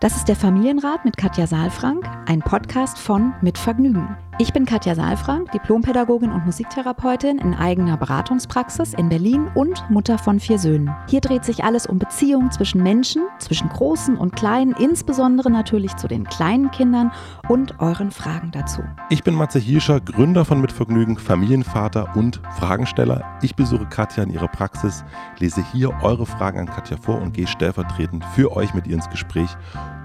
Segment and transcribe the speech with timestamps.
[0.00, 4.16] Das ist der Familienrat mit Katja Saalfrank, ein Podcast von Mit Vergnügen.
[4.40, 10.38] Ich bin Katja Saalfrank, Diplompädagogin und Musiktherapeutin in eigener Beratungspraxis in Berlin und Mutter von
[10.38, 10.94] vier Söhnen.
[11.08, 16.06] Hier dreht sich alles um Beziehungen zwischen Menschen, zwischen Großen und Kleinen, insbesondere natürlich zu
[16.06, 17.10] den kleinen Kindern
[17.48, 18.80] und euren Fragen dazu.
[19.10, 23.24] Ich bin Matze Hirscher, Gründer von Mit Vergnügen, Familienvater und Fragensteller.
[23.42, 25.04] Ich besuche Katja in ihrer Praxis,
[25.40, 29.10] lese hier eure Fragen an Katja vor und gehe stellvertretend für euch mit ihr ins
[29.10, 29.50] Gespräch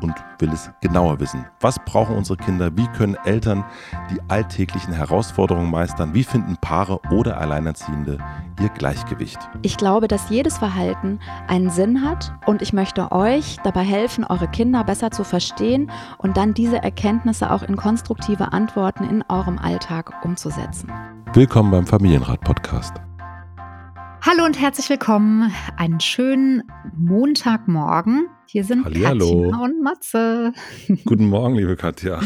[0.03, 1.45] und will es genauer wissen.
[1.61, 2.75] Was brauchen unsere Kinder?
[2.75, 3.63] Wie können Eltern
[4.11, 6.13] die alltäglichen Herausforderungen meistern?
[6.13, 8.19] Wie finden Paare oder Alleinerziehende
[8.61, 9.39] ihr Gleichgewicht?
[9.61, 14.49] Ich glaube, dass jedes Verhalten einen Sinn hat und ich möchte euch dabei helfen, eure
[14.49, 20.13] Kinder besser zu verstehen und dann diese Erkenntnisse auch in konstruktive Antworten in eurem Alltag
[20.23, 20.91] umzusetzen.
[21.33, 22.95] Willkommen beim Familienrat-Podcast.
[24.21, 25.51] Hallo und herzlich willkommen.
[25.77, 26.63] Einen schönen
[26.95, 28.27] Montagmorgen.
[28.47, 29.49] Hier sind Hallihallo.
[29.51, 30.53] Katja und Matze.
[31.05, 32.21] Guten Morgen, liebe Katja.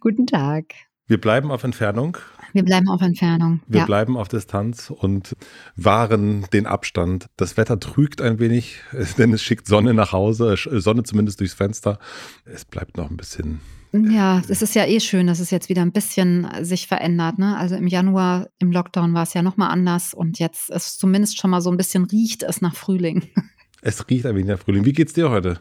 [0.00, 0.74] Guten Tag.
[1.06, 2.18] Wir bleiben auf Entfernung.
[2.52, 3.60] Wir bleiben auf Entfernung.
[3.66, 3.86] Wir ja.
[3.86, 5.36] bleiben auf Distanz und
[5.76, 7.26] wahren den Abstand.
[7.36, 8.80] Das Wetter trügt ein wenig,
[9.18, 11.98] denn es schickt Sonne nach Hause, Sonne zumindest durchs Fenster.
[12.44, 13.60] Es bleibt noch ein bisschen
[13.92, 17.38] ja, es ist ja eh schön, dass es jetzt wieder ein bisschen sich verändert.
[17.38, 17.56] Ne?
[17.56, 21.50] Also im Januar im Lockdown war es ja nochmal anders und jetzt ist zumindest schon
[21.50, 23.28] mal so ein bisschen riecht es nach Frühling.
[23.82, 24.84] Es riecht ein wenig nach Frühling.
[24.84, 25.60] Wie geht's dir heute?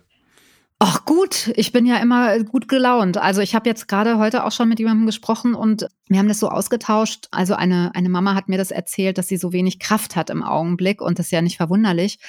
[0.79, 3.17] Ach gut, ich bin ja immer gut gelaunt.
[3.17, 6.39] Also ich habe jetzt gerade heute auch schon mit jemandem gesprochen und wir haben das
[6.39, 7.27] so ausgetauscht.
[7.31, 10.43] Also eine, eine Mama hat mir das erzählt, dass sie so wenig Kraft hat im
[10.43, 12.19] Augenblick und das ist ja nicht verwunderlich.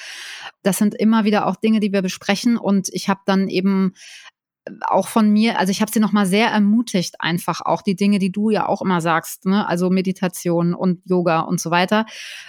[0.63, 3.93] Das sind immer wieder auch Dinge, die wir besprechen und ich habe dann eben
[4.81, 8.31] auch von mir, also ich habe sie nochmal sehr ermutigt, einfach auch die Dinge, die
[8.31, 9.67] du ja auch immer sagst, ne?
[9.67, 12.05] also Meditation und Yoga und so weiter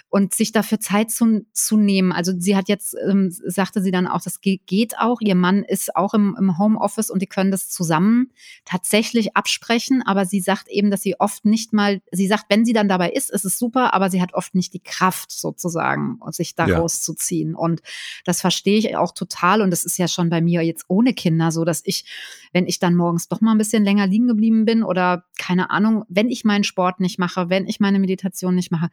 [0.08, 2.12] und sich dafür Zeit zu, zu nehmen.
[2.12, 5.20] Also sie hat jetzt, ähm, sagte sie dann auch, das geht auch.
[5.20, 8.30] Ihr Mann ist auch im, im Homeoffice und die können das zusammen
[8.64, 12.72] tatsächlich absprechen, aber sie sagt eben, dass sie oft nicht mal, sie sagt, wenn sie
[12.72, 16.54] dann dabei ist, ist es super, aber sie hat oft nicht die Kraft sozusagen, sich
[16.54, 16.78] da ja.
[16.78, 17.54] rauszuziehen.
[17.54, 17.80] Und
[18.25, 21.53] das verstehe ich auch total und das ist ja schon bei mir jetzt ohne Kinder
[21.53, 22.04] so, dass ich
[22.53, 26.04] wenn ich dann morgens doch mal ein bisschen länger liegen geblieben bin oder keine Ahnung,
[26.09, 28.91] wenn ich meinen Sport nicht mache, wenn ich meine Meditation nicht mache,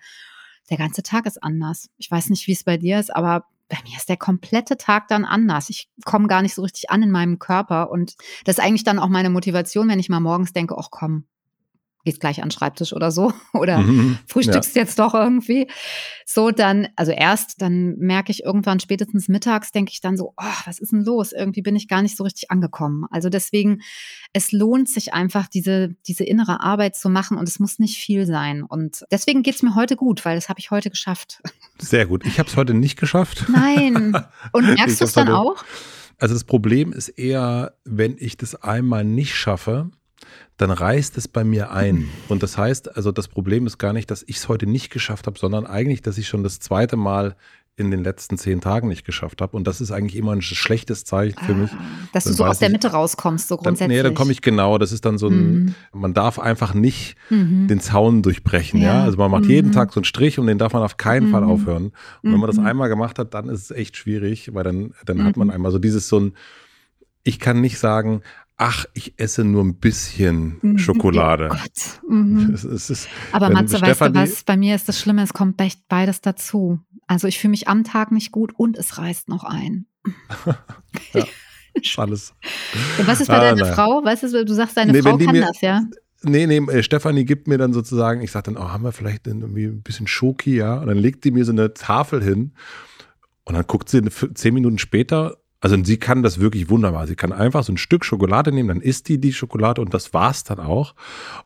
[0.70, 1.90] der ganze Tag ist anders.
[1.98, 5.08] Ich weiß nicht, wie es bei dir ist, aber bei mir ist der komplette Tag
[5.08, 5.70] dann anders.
[5.70, 9.00] Ich komme gar nicht so richtig an in meinem Körper und das ist eigentlich dann
[9.00, 11.26] auch meine Motivation, wenn ich mal morgens denke, ach komm,
[12.08, 14.84] gehst gleich an den Schreibtisch oder so oder mhm, frühstückst ja.
[14.84, 15.68] jetzt doch irgendwie.
[16.26, 20.58] So dann, also erst, dann merke ich irgendwann spätestens mittags, denke ich dann so, oh,
[20.66, 21.34] was ist denn los?
[21.34, 23.06] Irgendwie bin ich gar nicht so richtig angekommen.
[23.12, 23.82] Also deswegen,
[24.32, 28.26] es lohnt sich einfach, diese, diese innere Arbeit zu machen und es muss nicht viel
[28.26, 28.64] sein.
[28.64, 31.42] Und deswegen geht es mir heute gut, weil das habe ich heute geschafft.
[31.78, 32.26] Sehr gut.
[32.26, 33.46] Ich habe es heute nicht geschafft.
[33.50, 34.18] Nein.
[34.54, 35.64] Und merkst du es dann auch?
[36.20, 39.92] Also das Problem ist eher, wenn ich das einmal nicht schaffe,
[40.58, 42.10] dann reißt es bei mir ein.
[42.28, 45.28] Und das heißt, also das Problem ist gar nicht, dass ich es heute nicht geschafft
[45.28, 47.36] habe, sondern eigentlich, dass ich schon das zweite Mal
[47.80, 49.56] in den letzten zehn Tagen nicht geschafft habe.
[49.56, 51.72] Und das ist eigentlich immer ein schlechtes Zeichen für mich.
[51.72, 51.78] Ah,
[52.12, 53.88] dass dann du so aus der Mitte rauskommst, so grundsätzlich.
[53.88, 54.80] Dann, nee, dann komme ich genau.
[54.80, 55.76] Das ist dann so ein, mhm.
[55.94, 57.68] man darf einfach nicht mhm.
[57.68, 58.82] den Zaun durchbrechen.
[58.82, 58.96] Ja.
[58.96, 59.04] ja?
[59.04, 59.52] Also man macht mhm.
[59.52, 61.50] jeden Tag so einen Strich und den darf man auf keinen Fall mhm.
[61.50, 61.84] aufhören.
[62.24, 62.66] Und wenn man das mhm.
[62.66, 65.54] einmal gemacht hat, dann ist es echt schwierig, weil dann, dann hat man mhm.
[65.54, 66.34] einmal so dieses so ein,
[67.24, 68.24] ich kann nicht sagen,
[68.58, 70.78] ach, ich esse nur ein bisschen mhm.
[70.78, 71.50] Schokolade.
[71.52, 72.02] Oh Gott.
[72.10, 72.52] Mhm.
[72.54, 75.62] Es, es ist, Aber Matze, weißt du was, bei mir ist das Schlimme, es kommt
[75.62, 76.80] echt beides dazu.
[77.06, 79.86] Also ich fühle mich am Tag nicht gut und es reißt noch ein.
[81.14, 81.24] ja,
[81.98, 82.34] alles.
[82.98, 83.74] Und was ist bei ah, deiner nein.
[83.74, 84.04] Frau?
[84.04, 85.84] Weißt du, du sagst, deine nee, Frau kann mir, das, ja?
[86.24, 89.28] Nee, nee, äh, Stefanie gibt mir dann sozusagen, ich sage dann, oh, haben wir vielleicht
[89.28, 90.80] irgendwie ein bisschen Schoki, ja?
[90.80, 92.54] Und dann legt die mir so eine Tafel hin
[93.46, 94.02] und dann guckt sie
[94.34, 97.08] zehn Minuten später also sie kann das wirklich wunderbar.
[97.08, 100.14] Sie kann einfach so ein Stück Schokolade nehmen, dann isst die die Schokolade und das
[100.14, 100.94] war's dann auch.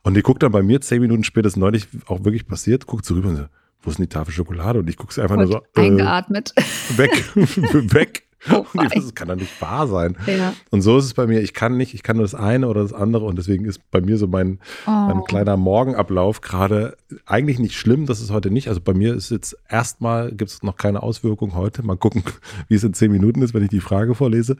[0.04, 2.88] Und die guckt dann bei mir zehn Minuten später, das ist neulich auch wirklich passiert,
[2.88, 3.46] guckt so rüber und so,
[3.82, 4.80] wo ist denn die Tafel Schokolade?
[4.80, 5.82] Und ich gucke sie einfach und nur so.
[5.82, 6.54] Äh, eingeatmet.
[6.98, 8.28] Weg, weg.
[8.50, 10.18] Oh das kann doch nicht wahr sein.
[10.26, 10.54] Ja.
[10.72, 11.42] Und so ist es bei mir.
[11.42, 13.26] Ich kann nicht, ich kann nur das eine oder das andere.
[13.26, 14.92] Und deswegen ist bei mir so mein, oh.
[14.92, 18.08] mein kleiner Morgenablauf gerade eigentlich nicht schlimm.
[18.08, 18.68] Das ist heute nicht.
[18.68, 21.84] Also bei mir ist jetzt erstmal, gibt es noch keine Auswirkung heute.
[21.84, 22.24] Mal gucken,
[22.68, 24.58] wie es in zehn Minuten ist, wenn ich die Frage vorlese.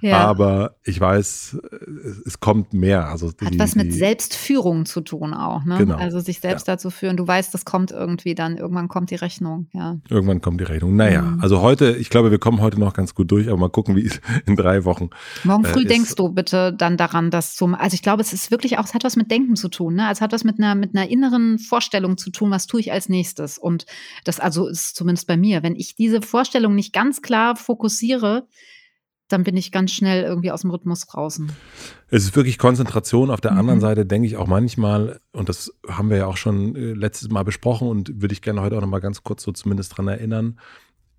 [0.00, 0.18] Ja.
[0.18, 1.58] Aber ich weiß,
[2.26, 3.08] es kommt mehr.
[3.08, 5.64] Also Hat die, was mit die, Selbstführung zu tun auch.
[5.64, 5.78] Ne?
[5.78, 5.96] Genau.
[5.96, 6.74] Also sich selbst ja.
[6.74, 7.16] dazu führen.
[7.16, 8.56] Du weißt, das kommt irgendwie dann.
[8.56, 9.66] Irgendwann kommt die Rechnung.
[9.72, 9.98] Ja.
[10.08, 10.94] Irgendwann kommt die Rechnung.
[10.94, 11.40] Naja, mhm.
[11.40, 13.96] also heute, ich glaube, wir kommen heute noch ganz gut gut durch, aber mal gucken,
[13.96, 15.10] wie es in drei Wochen.
[15.42, 18.50] Morgen früh äh, denkst du bitte dann daran, dass zum, also ich glaube, es ist
[18.50, 20.08] wirklich auch, es hat was mit Denken zu tun, ne?
[20.10, 23.08] Es hat was mit einer, mit einer inneren Vorstellung zu tun, was tue ich als
[23.08, 23.58] nächstes.
[23.58, 23.86] Und
[24.24, 28.46] das also ist zumindest bei mir, wenn ich diese Vorstellung nicht ganz klar fokussiere,
[29.28, 31.50] dann bin ich ganz schnell irgendwie aus dem Rhythmus draußen.
[32.08, 33.30] Es ist wirklich Konzentration.
[33.30, 33.58] Auf der mhm.
[33.58, 37.30] anderen Seite denke ich auch manchmal, und das haben wir ja auch schon äh, letztes
[37.30, 40.08] Mal besprochen und würde ich gerne heute auch noch mal ganz kurz so zumindest dran
[40.08, 40.58] erinnern.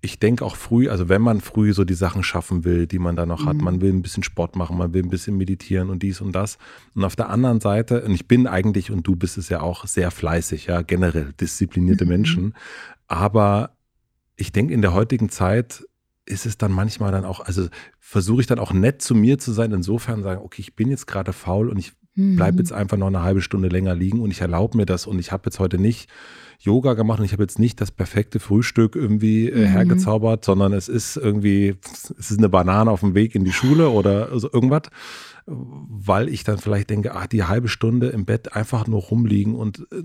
[0.00, 3.16] Ich denke auch früh, also wenn man früh so die Sachen schaffen will, die man
[3.16, 3.48] da noch mhm.
[3.48, 6.32] hat, man will ein bisschen Sport machen, man will ein bisschen meditieren und dies und
[6.32, 6.58] das.
[6.94, 9.86] Und auf der anderen Seite, und ich bin eigentlich, und du bist es ja auch,
[9.86, 12.10] sehr fleißig, ja, generell disziplinierte mhm.
[12.10, 12.54] Menschen.
[13.08, 13.76] Aber
[14.36, 15.84] ich denke, in der heutigen Zeit
[16.26, 19.52] ist es dann manchmal dann auch, also versuche ich dann auch nett zu mir zu
[19.52, 22.58] sein, insofern sagen, okay, ich bin jetzt gerade faul und ich bleibe mhm.
[22.58, 25.32] jetzt einfach noch eine halbe Stunde länger liegen und ich erlaube mir das und ich
[25.32, 26.08] habe jetzt heute nicht
[26.58, 29.70] Yoga gemacht und ich habe jetzt nicht das perfekte Frühstück irgendwie äh, mhm.
[29.70, 31.76] hergezaubert, sondern es ist irgendwie,
[32.18, 34.82] es ist eine Banane auf dem Weg in die Schule oder so irgendwas,
[35.46, 39.86] weil ich dann vielleicht denke, ach, die halbe Stunde im Bett einfach nur rumliegen und
[39.92, 40.02] äh,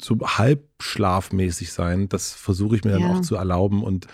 [0.00, 2.98] so halbschlafmäßig sein, das versuche ich mir ja.
[2.98, 4.06] dann auch zu erlauben und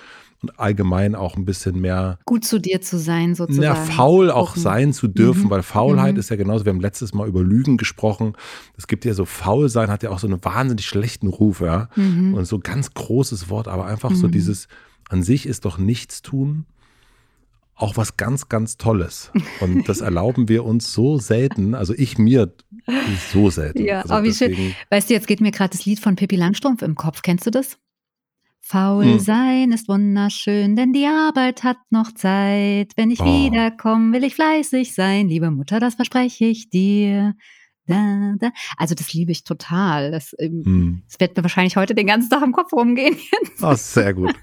[0.42, 2.18] und allgemein auch ein bisschen mehr.
[2.24, 3.64] Gut zu dir zu sein, sozusagen.
[3.64, 4.62] Ja, faul auch Gucken.
[4.62, 5.50] sein zu dürfen, mhm.
[5.50, 6.20] weil Faulheit mhm.
[6.20, 6.64] ist ja genauso.
[6.64, 8.34] Wir haben letztes Mal über Lügen gesprochen.
[8.76, 11.88] Es gibt ja so faul sein, hat ja auch so einen wahnsinnig schlechten Ruf, ja.
[11.96, 12.34] Mhm.
[12.34, 14.32] Und so ganz großes Wort, aber einfach so mhm.
[14.32, 14.68] dieses,
[15.08, 16.66] an sich ist doch nichts tun
[17.80, 19.32] auch was ganz, ganz Tolles.
[19.60, 21.74] Und das erlauben wir uns so selten.
[21.74, 22.52] Also ich mir
[23.32, 23.84] so selten.
[23.84, 24.74] Ja, also aber wie schön.
[24.90, 27.22] Weißt du, jetzt geht mir gerade das Lied von Pippi Langstrumpf im Kopf.
[27.22, 27.78] Kennst du das?
[28.70, 29.18] Faul hm.
[29.18, 32.92] sein ist wunderschön, denn die Arbeit hat noch Zeit.
[32.94, 33.24] Wenn ich oh.
[33.24, 35.26] wiederkomme, will ich fleißig sein.
[35.26, 37.34] Liebe Mutter, das verspreche ich dir.
[37.88, 38.50] Da, da.
[38.76, 40.12] Also das liebe ich total.
[40.12, 41.02] Das, ähm, hm.
[41.08, 43.16] das, wird mir wahrscheinlich heute den ganzen Tag im Kopf rumgehen.
[43.60, 44.36] Oh, sehr gut.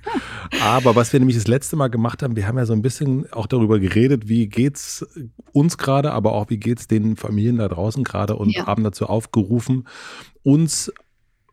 [0.62, 3.32] Aber was wir nämlich das letzte Mal gemacht haben, wir haben ja so ein bisschen
[3.32, 5.08] auch darüber geredet, wie geht's
[5.54, 8.66] uns gerade, aber auch wie geht's den Familien da draußen gerade und ja.
[8.66, 9.88] haben dazu aufgerufen,
[10.44, 10.92] uns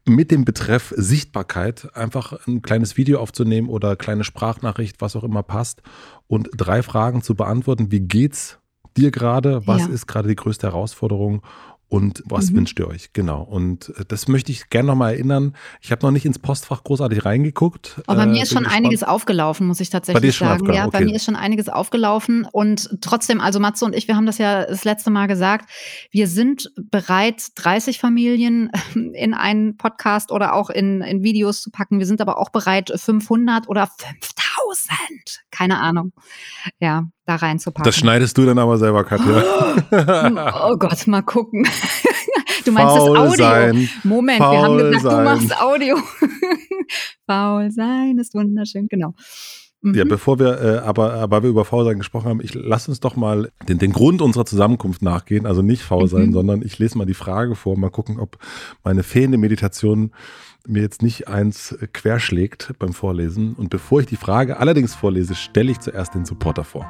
[0.07, 5.43] mit dem Betreff Sichtbarkeit einfach ein kleines Video aufzunehmen oder kleine Sprachnachricht, was auch immer
[5.43, 5.83] passt
[6.27, 7.91] und drei Fragen zu beantworten.
[7.91, 8.59] Wie geht's
[8.97, 9.67] dir gerade?
[9.67, 9.89] Was ja.
[9.89, 11.43] ist gerade die größte Herausforderung?
[11.89, 12.57] Und was mhm.
[12.57, 13.13] wünscht ihr euch?
[13.13, 13.43] Genau.
[13.43, 15.55] Und äh, das möchte ich gerne nochmal erinnern.
[15.81, 18.01] Ich habe noch nicht ins Postfach großartig reingeguckt.
[18.07, 18.85] Aber bei mir äh, ist schon gespannt.
[18.85, 20.73] einiges aufgelaufen, muss ich tatsächlich sagen.
[20.73, 20.99] Ja, okay.
[20.99, 22.47] bei mir ist schon einiges aufgelaufen.
[22.51, 25.71] Und trotzdem, also Matze und ich, wir haben das ja das letzte Mal gesagt,
[26.11, 31.99] wir sind bereit, 30 Familien in einen Podcast oder auch in, in Videos zu packen.
[31.99, 33.89] Wir sind aber auch bereit, 500 oder
[34.55, 36.13] 5000, keine Ahnung,
[36.79, 37.85] ja, da reinzupacken.
[37.85, 39.43] Das schneidest du dann aber selber, Katja.
[40.67, 41.67] Oh, Gott, mal gucken.
[42.65, 43.45] Du meinst Faul das Audio?
[43.45, 43.89] Sein.
[44.05, 45.25] Moment, Faul wir haben gesagt, sein.
[45.25, 45.97] du machst Audio.
[47.27, 49.15] Faul sein ist wunderschön, genau.
[49.85, 49.95] Mhm.
[49.95, 53.17] Ja, bevor wir äh, aber, aber wir über Faulsein gesprochen haben, ich lass uns doch
[53.17, 55.45] mal den, den Grund unserer Zusammenkunft nachgehen.
[55.45, 56.33] Also nicht faul sein, mhm.
[56.33, 58.39] sondern ich lese mal die Frage vor, mal gucken, ob
[58.83, 60.13] meine fehlende Meditation
[60.67, 63.55] mir jetzt nicht eins querschlägt beim Vorlesen.
[63.55, 66.89] Und bevor ich die Frage allerdings vorlese, stelle ich zuerst den Supporter vor.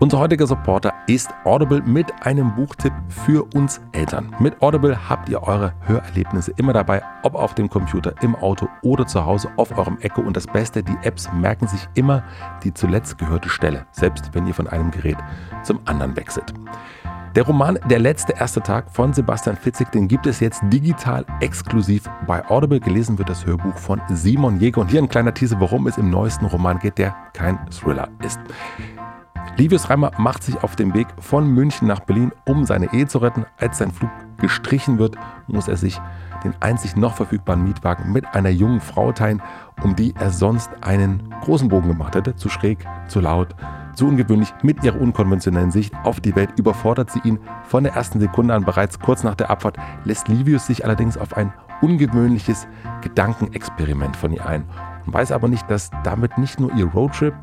[0.00, 4.32] Unser heutiger Supporter ist Audible mit einem Buchtipp für uns Eltern.
[4.38, 9.08] Mit Audible habt ihr eure Hörerlebnisse immer dabei, ob auf dem Computer, im Auto oder
[9.08, 10.20] zu Hause auf eurem Echo.
[10.20, 12.22] Und das Beste, die Apps merken sich immer
[12.62, 15.18] die zuletzt gehörte Stelle, selbst wenn ihr von einem Gerät
[15.64, 16.54] zum anderen wechselt.
[17.34, 22.08] Der Roman Der letzte erste Tag von Sebastian Fitzig, den gibt es jetzt digital exklusiv
[22.26, 22.80] bei Audible.
[22.80, 24.80] Gelesen wird das Hörbuch von Simon Jäger.
[24.80, 28.40] Und hier ein kleiner Teaser, worum es im neuesten Roman geht, der kein Thriller ist.
[29.56, 33.18] Livius Reimer macht sich auf den Weg von München nach Berlin, um seine Ehe zu
[33.18, 33.44] retten.
[33.58, 35.16] Als sein Flug gestrichen wird,
[35.48, 36.00] muss er sich
[36.44, 39.42] den einzig noch verfügbaren Mietwagen mit einer jungen Frau teilen,
[39.82, 42.36] um die er sonst einen großen Bogen gemacht hätte.
[42.36, 43.54] Zu schräg, zu laut,
[43.98, 44.54] zu ungewöhnlich.
[44.62, 48.64] Mit ihrer unkonventionellen Sicht auf die Welt überfordert sie ihn von der ersten Sekunde an.
[48.64, 51.52] Bereits kurz nach der Abfahrt lässt Livius sich allerdings auf ein
[51.82, 52.66] ungewöhnliches
[53.02, 54.64] Gedankenexperiment von ihr ein
[55.04, 57.34] und weiß aber nicht, dass damit nicht nur ihr Roadtrip,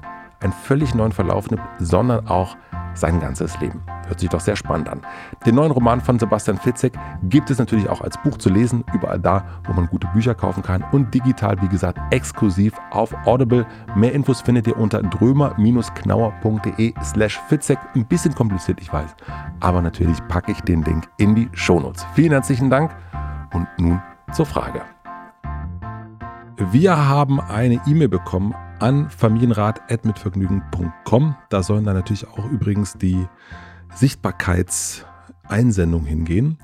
[0.45, 2.55] einen völlig neuen Verlauf nimmt, sondern auch
[2.93, 3.83] sein ganzes Leben.
[4.07, 5.01] Hört sich doch sehr spannend an.
[5.45, 9.19] Den neuen Roman von Sebastian Fitzek gibt es natürlich auch als Buch zu lesen, überall
[9.19, 13.65] da, wo man gute Bücher kaufen kann und digital, wie gesagt, exklusiv auf Audible.
[13.95, 17.79] Mehr Infos findet ihr unter drömer-knauer.de slash Fitzek.
[17.95, 19.15] Ein bisschen kompliziert, ich weiß,
[19.59, 22.05] aber natürlich packe ich den Link in die Shownotes.
[22.13, 22.95] Vielen herzlichen Dank
[23.53, 24.81] und nun zur Frage.
[26.71, 31.35] Wir haben eine E-Mail bekommen an familienrat.mitvergnügen.com.
[31.49, 33.25] Da sollen dann natürlich auch übrigens die
[33.93, 36.57] Sichtbarkeitseinsendungen hingehen.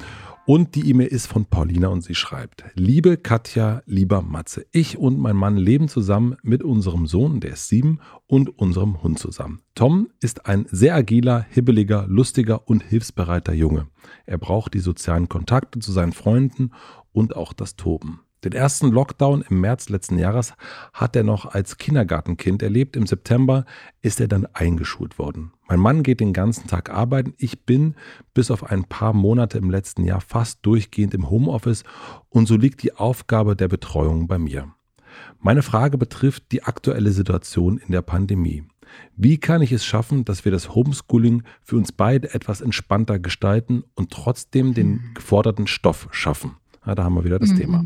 [0.46, 5.20] Und die E-Mail ist von Paulina und sie schreibt: Liebe Katja, lieber Matze, ich und
[5.20, 9.62] mein Mann leben zusammen mit unserem Sohn, der ist sieben, und unserem Hund zusammen.
[9.76, 13.88] Tom ist ein sehr agiler, hibbeliger, lustiger und hilfsbereiter Junge.
[14.26, 16.72] Er braucht die sozialen Kontakte zu seinen Freunden
[17.14, 18.22] und auch das Toben.
[18.44, 20.54] Den ersten Lockdown im März letzten Jahres
[20.94, 22.96] hat er noch als Kindergartenkind erlebt.
[22.96, 23.66] Im September
[24.02, 25.54] ist er dann eingeschult worden.
[25.68, 27.36] Mein Mann geht den ganzen Tag arbeiten.
[27.38, 27.94] Ich bin
[28.34, 31.84] bis auf ein paar Monate im letzten Jahr fast durchgehend im Homeoffice
[32.30, 34.74] und so liegt die Aufgabe der Betreuung bei mir.
[35.40, 38.64] Meine Frage betrifft die aktuelle Situation in der Pandemie.
[39.16, 43.84] Wie kann ich es schaffen, dass wir das Homeschooling für uns beide etwas entspannter gestalten
[43.94, 46.58] und trotzdem den geforderten Stoff schaffen?
[46.86, 47.58] Ja, da haben wir wieder das mhm.
[47.58, 47.86] Thema.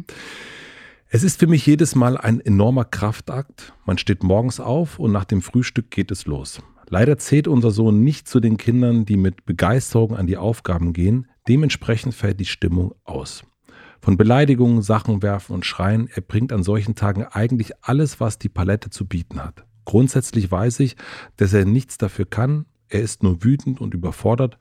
[1.08, 3.74] Es ist für mich jedes Mal ein enormer Kraftakt.
[3.86, 6.62] Man steht morgens auf und nach dem Frühstück geht es los.
[6.90, 11.28] Leider zählt unser Sohn nicht zu den Kindern, die mit Begeisterung an die Aufgaben gehen.
[11.48, 13.44] Dementsprechend fällt die Stimmung aus.
[14.02, 18.50] Von Beleidigungen, Sachen werfen und Schreien, er bringt an solchen Tagen eigentlich alles, was die
[18.50, 19.66] Palette zu bieten hat.
[19.84, 20.96] Grundsätzlich weiß ich,
[21.38, 24.60] dass er nichts dafür kann, er ist nur wütend und überfordert,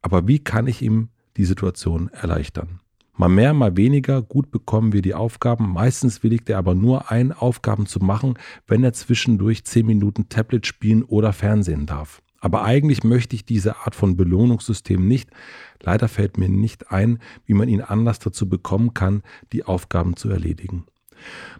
[0.00, 2.80] aber wie kann ich ihm die Situation erleichtern?
[3.18, 5.72] Mal mehr, mal weniger gut bekommen wir die Aufgaben.
[5.72, 8.34] Meistens willigt er aber nur ein, Aufgaben zu machen,
[8.66, 12.20] wenn er zwischendurch zehn Minuten Tablet spielen oder Fernsehen darf.
[12.40, 15.30] Aber eigentlich möchte ich diese Art von Belohnungssystem nicht.
[15.82, 20.28] Leider fällt mir nicht ein, wie man ihn anders dazu bekommen kann, die Aufgaben zu
[20.28, 20.84] erledigen.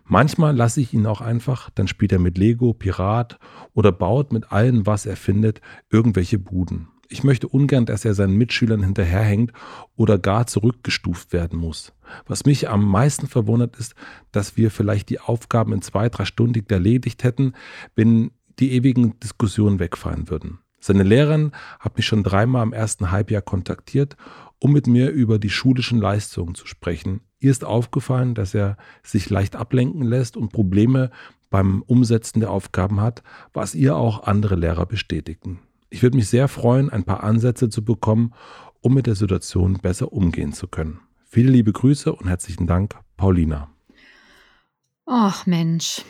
[0.05, 3.39] Manchmal lasse ich ihn auch einfach, dann spielt er mit Lego, Pirat
[3.73, 6.89] oder baut mit allem, was er findet, irgendwelche Buden.
[7.09, 9.53] Ich möchte ungern, dass er seinen Mitschülern hinterherhängt
[9.97, 11.93] oder gar zurückgestuft werden muss.
[12.27, 13.95] Was mich am meisten verwundert ist,
[14.33, 17.53] dass wir vielleicht die Aufgaben in zwei, drei Stunden erledigt hätten,
[17.95, 20.59] wenn die ewigen Diskussionen wegfallen würden.
[20.81, 24.17] Seine Lehrerin hat mich schon dreimal im ersten Halbjahr kontaktiert,
[24.59, 27.21] um mit mir über die schulischen Leistungen zu sprechen.
[27.39, 31.11] Ihr ist aufgefallen, dass er sich leicht ablenken lässt und Probleme
[31.51, 33.23] beim Umsetzen der Aufgaben hat,
[33.53, 35.59] was ihr auch andere Lehrer bestätigten.
[35.89, 38.35] Ich würde mich sehr freuen, ein paar Ansätze zu bekommen,
[38.81, 41.01] um mit der Situation besser umgehen zu können.
[41.29, 43.69] Viele liebe Grüße und herzlichen Dank, Paulina.
[45.07, 46.03] Ach Mensch.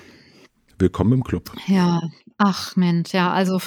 [0.78, 1.52] Willkommen im Club.
[1.66, 2.00] Ja,
[2.38, 3.60] ach Mensch, ja, also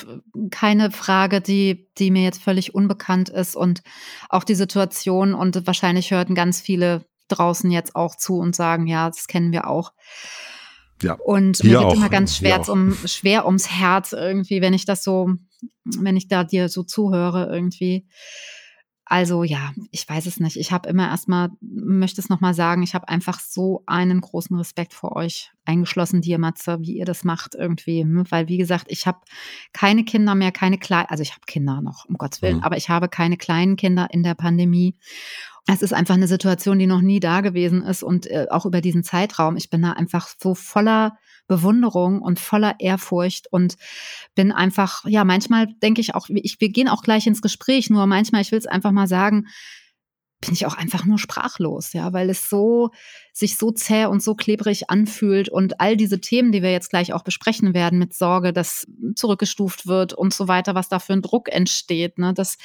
[0.51, 3.81] keine Frage, die, die mir jetzt völlig unbekannt ist und
[4.29, 9.07] auch die Situation und wahrscheinlich hörten ganz viele draußen jetzt auch zu und sagen, ja,
[9.07, 9.93] das kennen wir auch.
[11.01, 15.03] Ja, und mir wird immer ganz schwer, um, schwer ums Herz irgendwie, wenn ich das
[15.03, 15.35] so,
[15.83, 18.05] wenn ich da dir so zuhöre irgendwie.
[19.09, 20.55] Also ja, ich weiß es nicht.
[20.55, 24.93] Ich habe immer erstmal, möchte es nochmal sagen, ich habe einfach so einen großen Respekt
[24.93, 28.03] vor euch, eingeschlossen dir, Matze, wie ihr das macht irgendwie.
[28.03, 28.23] Ne?
[28.29, 29.17] Weil, wie gesagt, ich habe
[29.73, 32.63] keine Kinder mehr, keine kleinen, also ich habe Kinder noch, um Gottes Willen, mhm.
[32.63, 34.95] aber ich habe keine kleinen Kinder in der Pandemie.
[35.67, 38.81] Es ist einfach eine Situation, die noch nie da gewesen ist und äh, auch über
[38.81, 39.55] diesen Zeitraum.
[39.57, 43.75] Ich bin da einfach so voller Bewunderung und voller Ehrfurcht und
[44.35, 48.05] bin einfach, ja, manchmal denke ich auch, ich, wir gehen auch gleich ins Gespräch, nur
[48.05, 49.47] manchmal, ich will es einfach mal sagen,
[50.41, 52.91] bin ich auch einfach nur sprachlos, ja, weil es so
[53.33, 57.11] sich so zäh und so klebrig anfühlt und all diese Themen, die wir jetzt gleich
[57.11, 61.21] auch besprechen werden, mit Sorge, dass zurückgestuft wird und so weiter, was da für ein
[61.21, 62.57] Druck entsteht, ne, das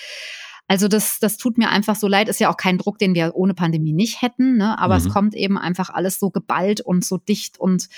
[0.67, 2.29] also das, das tut mir einfach so leid.
[2.29, 4.79] Ist ja auch kein Druck, den wir ohne Pandemie nicht hätten, ne?
[4.79, 5.07] aber mhm.
[5.07, 7.89] es kommt eben einfach alles so geballt und so dicht und,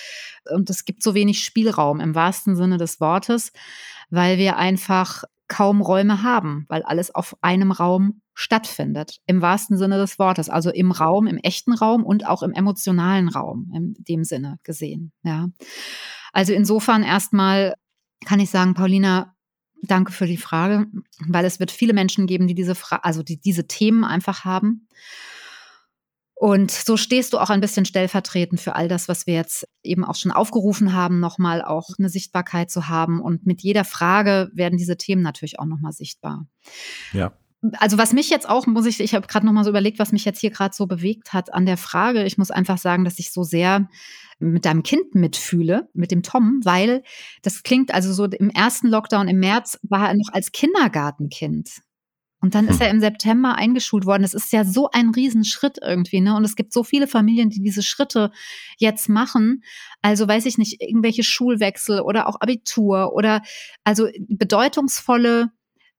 [0.51, 3.53] und es gibt so wenig Spielraum im wahrsten Sinne des Wortes,
[4.11, 9.97] weil wir einfach kaum Räume haben, weil alles auf einem Raum stattfindet, im wahrsten Sinne
[9.97, 14.25] des Wortes, also im Raum, im echten Raum und auch im emotionalen Raum, in dem
[14.25, 15.13] Sinne gesehen.
[15.23, 15.49] Ja.
[16.33, 17.75] Also insofern erstmal
[18.25, 19.36] kann ich sagen, Paulina,
[19.83, 20.87] Danke für die Frage,
[21.27, 24.89] weil es wird viele Menschen geben, die diese Fra also die diese Themen einfach haben.
[26.39, 30.05] Und so stehst du auch ein bisschen stellvertretend für all das, was wir jetzt eben
[30.05, 33.23] auch schon aufgerufen haben, nochmal auch eine Sichtbarkeit zu haben.
[33.23, 36.47] Und mit jeder Frage werden diese Themen natürlich auch nochmal sichtbar.
[37.15, 37.33] Ja.
[37.79, 40.25] Also was mich jetzt auch, muss ich, ich habe gerade nochmal so überlegt, was mich
[40.25, 42.25] jetzt hier gerade so bewegt hat an der Frage.
[42.25, 43.89] Ich muss einfach sagen, dass ich so sehr
[44.39, 47.03] mit deinem Kind mitfühle, mit dem Tom, weil
[47.43, 51.83] das klingt also so im ersten Lockdown im März war er noch als Kindergartenkind.
[52.43, 52.83] Und dann ist hm.
[52.83, 54.23] er im September eingeschult worden.
[54.23, 56.37] Das ist ja so ein Riesenschritt irgendwie, ne?
[56.37, 58.31] Und es gibt so viele Familien, die diese Schritte
[58.79, 59.63] jetzt machen.
[60.03, 63.43] Also weiß ich nicht, irgendwelche Schulwechsel oder auch Abitur oder
[63.85, 65.51] also bedeutungsvolle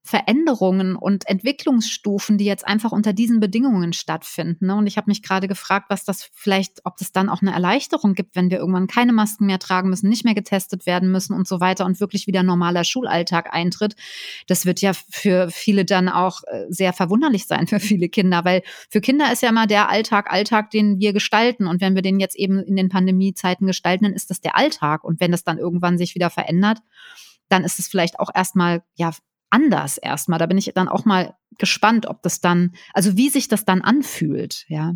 [0.02, 4.66] Veränderungen und Entwicklungsstufen, die jetzt einfach unter diesen Bedingungen stattfinden.
[4.66, 4.76] Ne?
[4.76, 8.14] Und ich habe mich gerade gefragt, was das vielleicht, ob das dann auch eine Erleichterung
[8.14, 11.46] gibt, wenn wir irgendwann keine Masken mehr tragen müssen, nicht mehr getestet werden müssen und
[11.46, 13.96] so weiter und wirklich wieder normaler Schulalltag eintritt.
[14.46, 18.62] Das wird ja für viele dann auch äh, sehr verwunderlich sein für viele Kinder, weil
[18.88, 21.66] für Kinder ist ja immer der Alltag Alltag, den wir gestalten.
[21.66, 25.04] Und wenn wir den jetzt eben in den Pandemiezeiten gestalten, dann ist das der Alltag.
[25.04, 26.78] Und wenn das dann irgendwann sich wieder verändert,
[27.48, 29.12] dann ist es vielleicht auch erstmal ja
[29.50, 30.38] anders erstmal.
[30.38, 33.82] Da bin ich dann auch mal gespannt, ob das dann, also wie sich das dann
[33.82, 34.94] anfühlt, ja.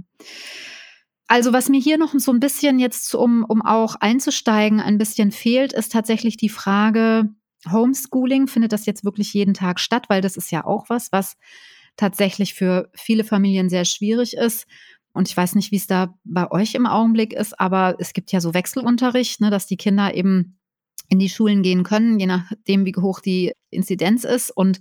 [1.29, 5.33] Also was mir hier noch so ein bisschen jetzt, um, um auch einzusteigen, ein bisschen
[5.33, 7.31] fehlt, ist tatsächlich die Frage,
[7.71, 10.07] Homeschooling, findet das jetzt wirklich jeden Tag statt?
[10.09, 11.37] Weil das ist ja auch was, was
[11.97, 14.67] tatsächlich für viele Familien sehr schwierig ist.
[15.13, 18.33] Und ich weiß nicht, wie es da bei euch im Augenblick ist, aber es gibt
[18.33, 20.59] ja so Wechselunterricht, ne, dass die Kinder eben
[21.09, 24.51] in die Schulen gehen können, je nachdem, wie hoch die Inzidenz ist.
[24.51, 24.81] Und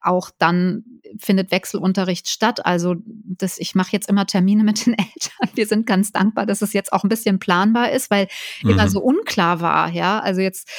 [0.00, 0.84] auch dann
[1.18, 2.64] findet Wechselunterricht statt.
[2.64, 5.50] Also das, ich mache jetzt immer Termine mit den Eltern.
[5.54, 8.26] Wir sind ganz dankbar, dass es jetzt auch ein bisschen planbar ist, weil
[8.62, 8.70] mhm.
[8.70, 9.90] immer so unklar war.
[9.90, 10.70] Ja, also jetzt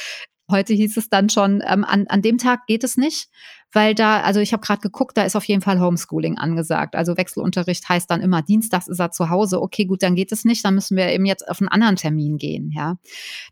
[0.50, 3.28] Heute hieß es dann schon, ähm, an, an dem Tag geht es nicht,
[3.72, 6.94] weil da, also ich habe gerade geguckt, da ist auf jeden Fall Homeschooling angesagt.
[6.94, 9.60] Also Wechselunterricht heißt dann immer, Dienstags ist er zu Hause.
[9.60, 12.38] Okay, gut, dann geht es nicht, dann müssen wir eben jetzt auf einen anderen Termin
[12.38, 12.96] gehen, ja.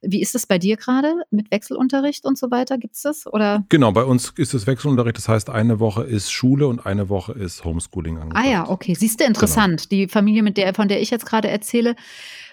[0.02, 2.78] Wie ist es bei dir gerade mit Wechselunterricht und so weiter?
[2.78, 3.26] Gibt es das?
[3.26, 3.64] Oder?
[3.68, 7.32] Genau, bei uns ist es Wechselunterricht, das heißt, eine Woche ist Schule und eine Woche
[7.32, 8.46] ist Homeschooling angesagt.
[8.46, 8.94] Ah ja, okay.
[8.94, 9.88] Siehst du, interessant.
[9.88, 10.02] Genau.
[10.02, 11.96] Die Familie, mit der, von der ich jetzt gerade erzähle,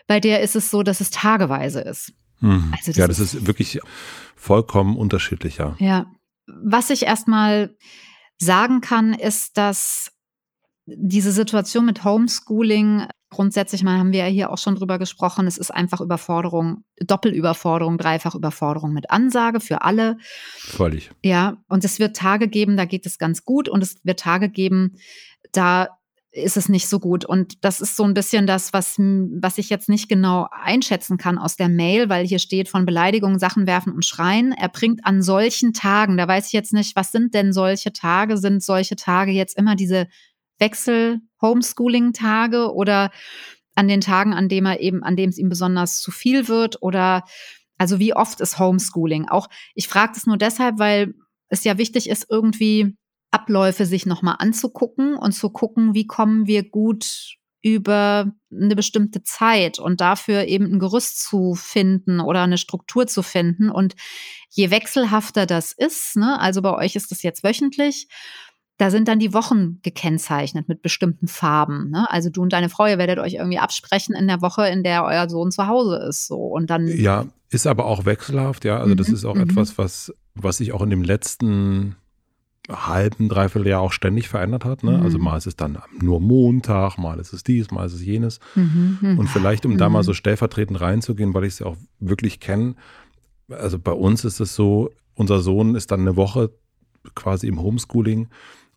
[0.08, 2.13] bei der ist es so, dass es tageweise ist.
[2.39, 2.74] Hm.
[2.77, 3.79] Also das ja, das ist, ist wirklich
[4.36, 5.75] vollkommen unterschiedlicher.
[5.79, 6.08] Ja.
[6.48, 7.76] Was ich erstmal
[8.38, 10.12] sagen kann, ist, dass
[10.86, 15.48] diese Situation mit Homeschooling grundsätzlich mal haben wir ja hier auch schon drüber gesprochen.
[15.48, 20.18] Es ist einfach Überforderung, Doppelüberforderung, dreifach Überforderung mit Ansage für alle.
[20.58, 21.10] Völlig.
[21.24, 24.50] Ja, und es wird Tage geben, da geht es ganz gut und es wird Tage
[24.50, 24.98] geben,
[25.52, 25.90] da
[26.34, 27.24] ist es nicht so gut.
[27.25, 31.38] Und das ist so ein bisschen das, was, was ich jetzt nicht genau einschätzen kann
[31.38, 34.52] aus der Mail, weil hier steht von Beleidigungen, Sachen werfen und schreien.
[34.52, 38.38] Er bringt an solchen Tagen, da weiß ich jetzt nicht, was sind denn solche Tage?
[38.38, 40.08] Sind solche Tage jetzt immer diese
[40.60, 43.12] Wechsel-Homeschooling-Tage oder
[43.75, 46.82] an den Tagen, an dem er eben, an dem es ihm besonders zu viel wird
[46.82, 47.25] oder
[47.78, 49.30] also wie oft ist Homeschooling?
[49.30, 51.13] Auch ich frage das nur deshalb, weil
[51.50, 52.96] es ja wichtig ist, irgendwie
[53.34, 59.80] Abläufe sich nochmal anzugucken und zu gucken, wie kommen wir gut über eine bestimmte Zeit
[59.80, 63.70] und dafür eben ein Gerüst zu finden oder eine Struktur zu finden.
[63.70, 63.96] Und
[64.50, 68.08] je wechselhafter das ist, ne, also bei euch ist das jetzt wöchentlich,
[68.78, 71.90] da sind dann die Wochen gekennzeichnet mit bestimmten Farben.
[71.90, 72.10] Ne?
[72.12, 75.05] Also du und deine Frau, ihr werdet euch irgendwie absprechen in der Woche, in der
[75.05, 76.27] euer Sohn zu Hause ist.
[76.27, 76.38] So.
[76.38, 78.79] Und dann ja, ist aber auch wechselhaft, ja.
[78.79, 79.44] Also mhm, das ist auch mhm.
[79.44, 81.96] etwas, was, was ich auch in dem letzten
[82.70, 84.84] halben, dreiviertel Jahr auch ständig verändert hat.
[84.84, 84.92] Ne?
[84.92, 85.06] Also mhm.
[85.06, 88.40] Also mal ist es dann nur Montag, mal ist es dies, mal ist es jenes.
[88.56, 88.98] Mhm.
[89.02, 89.20] mhm.
[89.20, 89.78] Und vielleicht, um mhm.
[89.78, 90.06] da mal mhm.
[90.06, 92.76] so stellvertretend reinzugehen, weil ich es ja auch wirklich kenne,
[93.50, 96.52] also bei uns ist es so, unser Sohn ist dann eine Woche
[97.16, 98.30] quasi im Homeschooling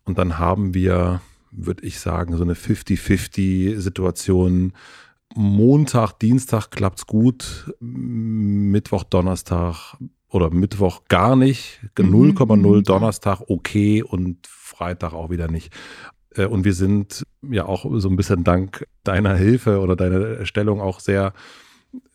[0.03, 1.21] und dann haben wir,
[1.51, 4.73] würde ich sagen, so eine 50-50-Situation.
[5.35, 9.97] Montag, Dienstag klappt es gut, Mittwoch, Donnerstag
[10.29, 12.83] oder Mittwoch gar nicht, 0,0 mhm.
[12.83, 15.73] Donnerstag okay und Freitag auch wieder nicht.
[16.35, 20.81] Äh, und wir sind ja auch so ein bisschen dank deiner Hilfe oder deiner Erstellung
[20.81, 21.33] auch sehr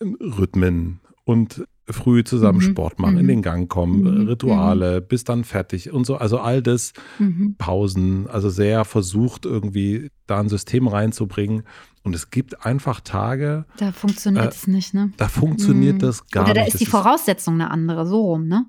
[0.01, 2.71] Rhythmen und früh zusammen mhm.
[2.71, 3.21] Sport machen, mhm.
[3.21, 4.29] in den Gang kommen, mhm.
[4.29, 5.07] Rituale, mhm.
[5.07, 6.17] bis dann fertig und so.
[6.17, 7.57] Also all das, mhm.
[7.59, 11.65] Pausen, also sehr versucht irgendwie da ein System reinzubringen,
[12.03, 13.65] und es gibt einfach Tage.
[13.77, 15.13] Da funktioniert äh, es nicht, ne?
[15.17, 15.99] Da funktioniert hm.
[16.01, 16.69] das gar Oder da nicht.
[16.69, 18.67] ist das die Voraussetzung eine andere, so rum, ne?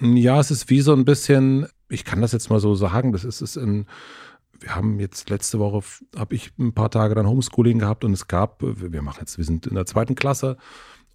[0.00, 3.24] Ja, es ist wie so ein bisschen, ich kann das jetzt mal so sagen, das
[3.24, 3.86] ist es in,
[4.58, 5.82] wir haben jetzt letzte Woche,
[6.16, 9.44] habe ich ein paar Tage dann Homeschooling gehabt und es gab, wir machen jetzt, wir
[9.44, 10.56] sind in der zweiten Klasse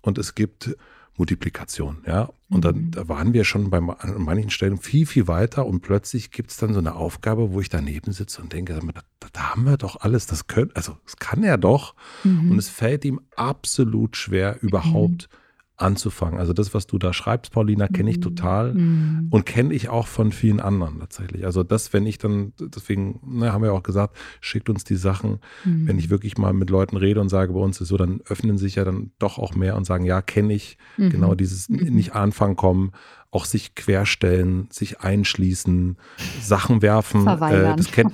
[0.01, 0.75] und es gibt
[1.17, 2.29] Multiplikation, ja.
[2.49, 2.91] Und dann mhm.
[2.91, 6.57] da waren wir schon bei an manchen Stellen viel, viel weiter und plötzlich gibt es
[6.57, 8.73] dann so eine Aufgabe, wo ich daneben sitze und denke,
[9.19, 11.95] da, da haben wir doch alles, das können, also das kann er doch.
[12.23, 12.51] Mhm.
[12.51, 15.44] Und es fällt ihm absolut schwer, überhaupt mhm
[15.77, 16.39] anzufangen.
[16.39, 18.21] Also das, was du da schreibst, Paulina, kenne ich mhm.
[18.21, 19.27] total mhm.
[19.29, 21.45] und kenne ich auch von vielen anderen tatsächlich.
[21.45, 25.39] Also das, wenn ich dann, deswegen ne, haben wir auch gesagt, schickt uns die Sachen,
[25.65, 25.87] mhm.
[25.87, 28.57] wenn ich wirklich mal mit Leuten rede und sage, bei uns ist so, dann öffnen
[28.57, 31.09] sich ja dann doch auch mehr und sagen, ja, kenne ich, mhm.
[31.09, 31.93] genau dieses mhm.
[31.93, 32.91] nicht anfangen kommen,
[33.31, 35.97] auch sich querstellen, sich einschließen,
[36.41, 37.27] Sachen werfen.
[37.27, 38.13] Äh, das kennt,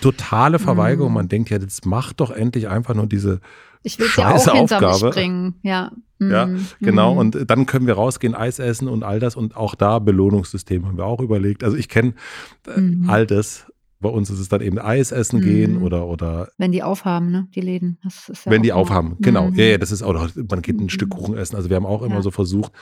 [0.00, 1.10] totale Verweigerung.
[1.10, 1.14] Mhm.
[1.14, 3.40] Man denkt ja, das macht doch endlich einfach nur diese
[3.84, 5.04] ich will ja auch hinter Aufgabe.
[5.04, 5.54] mich bringen.
[5.62, 5.92] Ja.
[6.18, 6.30] Mhm.
[6.30, 6.48] Ja,
[6.80, 7.12] genau.
[7.12, 7.18] Mhm.
[7.18, 9.36] Und dann können wir rausgehen, Eis essen und all das.
[9.36, 11.62] Und auch da Belohnungssystem haben wir auch überlegt.
[11.62, 12.14] Also ich kenne
[12.66, 13.08] äh, mhm.
[13.08, 13.66] all das.
[14.00, 15.82] Bei uns ist es dann eben Eis essen gehen mhm.
[15.82, 16.48] oder, oder.
[16.58, 17.98] Wenn die aufhaben, ne, die Läden.
[18.02, 18.10] Ja
[18.44, 19.50] wenn die aufhaben, genau.
[19.50, 19.54] Mhm.
[19.54, 21.56] Ja, ja, das ist auch, man geht ein Stück Kuchen essen.
[21.56, 22.72] Also wir haben auch immer so versucht,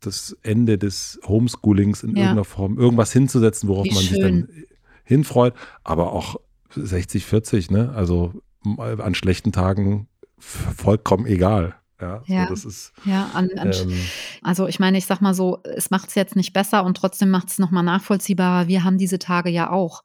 [0.00, 4.14] das Ende des Homeschoolings in irgendeiner Form irgendwas hinzusetzen, worauf Wie man schön.
[4.14, 4.48] sich dann
[5.04, 5.54] hinfreut.
[5.84, 6.36] Aber auch
[6.74, 7.92] 60, 40, ne?
[7.94, 8.32] Also
[8.76, 10.06] an schlechten Tagen
[10.40, 11.76] vollkommen egal.
[12.00, 12.92] Ja, ja, so, das ist.
[13.04, 13.92] Ja, an, an, ähm,
[14.42, 17.28] also ich meine, ich sag mal so, es macht es jetzt nicht besser und trotzdem
[17.30, 18.68] macht es nochmal nachvollziehbarer.
[18.68, 20.02] Wir haben diese Tage ja auch.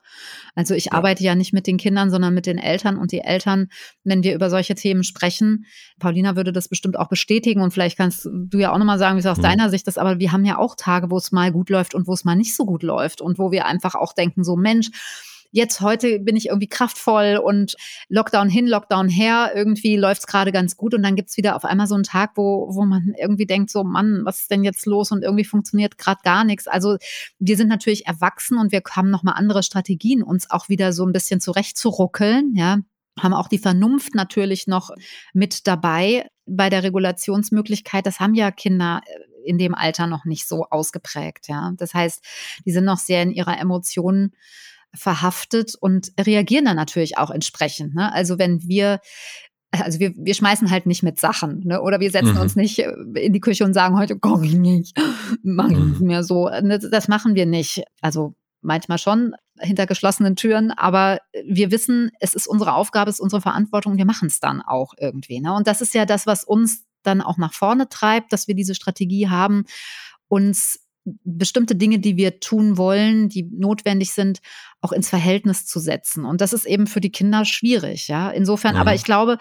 [0.56, 0.92] Also ich ja.
[0.92, 3.68] arbeite ja nicht mit den Kindern, sondern mit den Eltern und die Eltern,
[4.04, 5.66] wenn wir über solche Themen sprechen,
[6.00, 9.22] Paulina würde das bestimmt auch bestätigen und vielleicht kannst du ja auch nochmal sagen, wie
[9.22, 9.44] es aus mhm.
[9.44, 12.08] deiner Sicht ist, aber wir haben ja auch Tage, wo es mal gut läuft und
[12.08, 14.90] wo es mal nicht so gut läuft und wo wir einfach auch denken, so Mensch,
[15.52, 17.76] jetzt heute bin ich irgendwie kraftvoll und
[18.10, 21.56] Lockdown hin, Lockdown her, irgendwie läuft es gerade ganz gut und dann gibt es wieder
[21.56, 24.64] auf einmal so einen Tag, wo, wo man irgendwie denkt, so Mann, was ist denn
[24.64, 26.68] jetzt los und irgendwie funktioniert gerade gar nichts.
[26.68, 26.98] Also
[27.40, 31.14] wir sind natürlich erwachsen und wir haben nochmal andere Strategien, uns auch wieder so ein
[31.14, 32.80] bisschen zurechtzuruckeln, ja
[33.20, 34.92] haben auch die Vernunft natürlich noch
[35.34, 38.06] mit dabei bei der Regulationsmöglichkeit.
[38.06, 41.48] Das haben ja Kinder äh, in dem Alter noch nicht so ausgeprägt.
[41.48, 42.24] Ja, das heißt,
[42.66, 44.34] die sind noch sehr in ihrer Emotionen
[44.96, 47.96] verhaftet und reagieren dann natürlich auch entsprechend.
[47.96, 48.12] Ne?
[48.12, 49.00] Also wenn wir
[49.72, 51.82] also wir, wir schmeißen halt nicht mit Sachen, ne?
[51.82, 52.40] Oder wir setzen mhm.
[52.40, 54.98] uns nicht äh, in die Küche und sagen, heute koche ich nicht,
[55.44, 56.08] mache ich nicht mhm.
[56.08, 56.48] mehr so.
[56.48, 57.84] Ne, das machen wir nicht.
[58.00, 63.22] Also manchmal schon hinter geschlossenen Türen, aber wir wissen, es ist unsere Aufgabe, es ist
[63.22, 65.40] unsere Verantwortung, wir machen es dann auch irgendwie.
[65.40, 65.54] Ne?
[65.54, 68.76] Und das ist ja das, was uns dann auch nach vorne treibt, dass wir diese
[68.76, 69.66] Strategie haben,
[70.28, 70.80] uns
[71.24, 74.40] bestimmte Dinge, die wir tun wollen, die notwendig sind,
[74.82, 76.26] auch ins Verhältnis zu setzen.
[76.26, 78.32] Und das ist eben für die Kinder schwierig, ja.
[78.32, 78.82] Insofern, mhm.
[78.82, 79.38] aber ich glaube,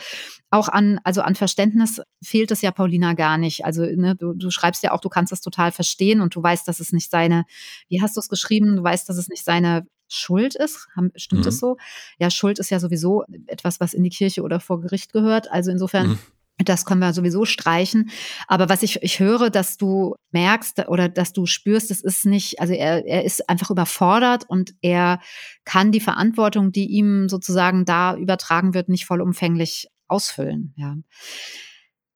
[0.51, 3.65] auch an, also an Verständnis fehlt es ja Paulina gar nicht.
[3.65, 6.69] Also, ne, du, du schreibst ja auch, du kannst es total verstehen und du weißt,
[6.69, 7.45] dass es nicht seine,
[7.89, 8.77] wie hast du es geschrieben?
[8.77, 10.87] Du weißt, dass es nicht seine Schuld ist.
[11.17, 11.49] Stimmt mhm.
[11.49, 11.77] es so?
[12.19, 15.51] Ja, Schuld ist ja sowieso etwas, was in die Kirche oder vor Gericht gehört.
[15.51, 16.19] Also insofern mhm.
[16.59, 18.11] Das können wir sowieso streichen.
[18.47, 22.61] Aber was ich, ich höre, dass du merkst oder dass du spürst, es ist nicht,
[22.61, 25.21] also er, er ist einfach überfordert und er
[25.65, 30.75] kann die Verantwortung, die ihm sozusagen da übertragen wird, nicht vollumfänglich ausfüllen.
[30.77, 30.97] Ja.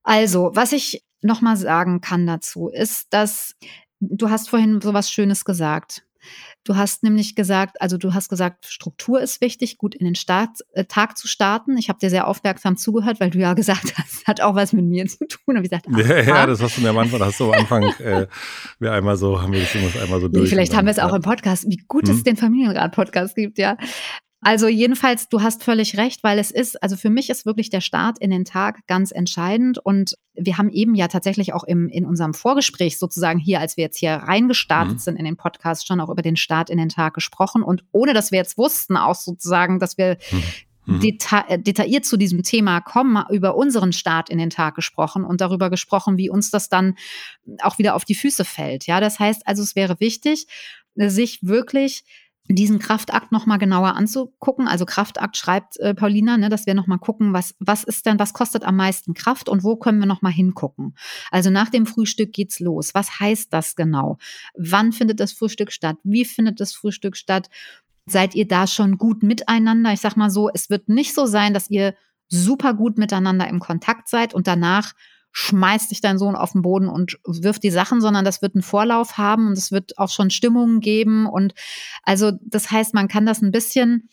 [0.04, 3.56] Also, was ich nochmal sagen kann dazu, ist, dass
[4.00, 6.04] du hast vorhin so was Schönes gesagt.
[6.64, 10.50] Du hast nämlich gesagt, also du hast gesagt, Struktur ist wichtig, gut in den Start,
[10.72, 11.78] äh, Tag zu starten.
[11.78, 14.84] Ich habe dir sehr aufmerksam zugehört, weil du ja gesagt hast, hat auch was mit
[14.84, 15.56] mir zu tun.
[15.56, 17.58] Und ich gesagt, ach, ja, ja, das hast du mir am Anfang, hast du am
[17.58, 18.26] Anfang äh,
[18.78, 20.50] wir einmal so, haben wir das einmal so durch.
[20.50, 22.14] Vielleicht haben wir es auch im Podcast, wie gut hm?
[22.14, 23.76] es den Familienrat-Podcast gibt, ja.
[24.40, 27.80] Also jedenfalls, du hast völlig recht, weil es ist, also für mich ist wirklich der
[27.80, 29.78] Start in den Tag ganz entscheidend.
[29.78, 33.82] Und wir haben eben ja tatsächlich auch im, in unserem Vorgespräch sozusagen hier, als wir
[33.82, 34.98] jetzt hier reingestartet mhm.
[35.00, 37.64] sind in den Podcast, schon auch über den Start in den Tag gesprochen.
[37.64, 40.94] Und ohne dass wir jetzt wussten, auch sozusagen, dass wir mhm.
[40.94, 41.00] mhm.
[41.00, 45.40] Deta äh, detailliert zu diesem Thema kommen, über unseren Start in den Tag gesprochen und
[45.40, 46.94] darüber gesprochen, wie uns das dann
[47.60, 48.86] auch wieder auf die Füße fällt.
[48.86, 50.46] Ja, das heißt also, es wäre wichtig,
[50.94, 52.04] sich wirklich
[52.48, 54.68] diesen Kraftakt nochmal genauer anzugucken.
[54.68, 58.32] Also Kraftakt schreibt äh, Paulina, ne, dass wir nochmal gucken, was, was ist denn, was
[58.32, 60.94] kostet am meisten Kraft und wo können wir nochmal hingucken.
[61.30, 62.94] Also nach dem Frühstück geht's los.
[62.94, 64.18] Was heißt das genau?
[64.56, 65.96] Wann findet das Frühstück statt?
[66.04, 67.50] Wie findet das Frühstück statt?
[68.06, 69.92] Seid ihr da schon gut miteinander?
[69.92, 71.94] Ich sag mal so, es wird nicht so sein, dass ihr
[72.28, 74.94] super gut miteinander im Kontakt seid und danach
[75.32, 78.62] schmeißt dich dein Sohn auf den Boden und wirft die Sachen, sondern das wird einen
[78.62, 81.26] Vorlauf haben und es wird auch schon Stimmungen geben.
[81.26, 81.54] Und
[82.02, 84.08] also das heißt, man kann das ein bisschen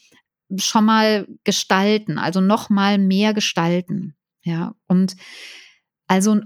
[0.58, 4.15] schon mal gestalten, also noch mal mehr gestalten.
[4.43, 5.15] Ja, und
[6.08, 6.39] also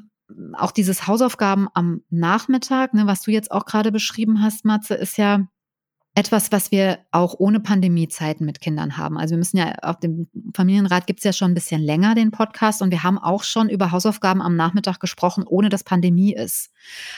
[0.53, 5.17] auch dieses Hausaufgaben am Nachmittag, ne, was du jetzt auch gerade beschrieben hast, Matze, ist
[5.17, 5.47] ja
[6.15, 9.17] etwas, was wir auch ohne Pandemiezeiten mit Kindern haben.
[9.17, 12.31] Also wir müssen ja auf dem Familienrat gibt es ja schon ein bisschen länger den
[12.31, 16.71] Podcast und wir haben auch schon über Hausaufgaben am Nachmittag gesprochen, ohne dass Pandemie ist.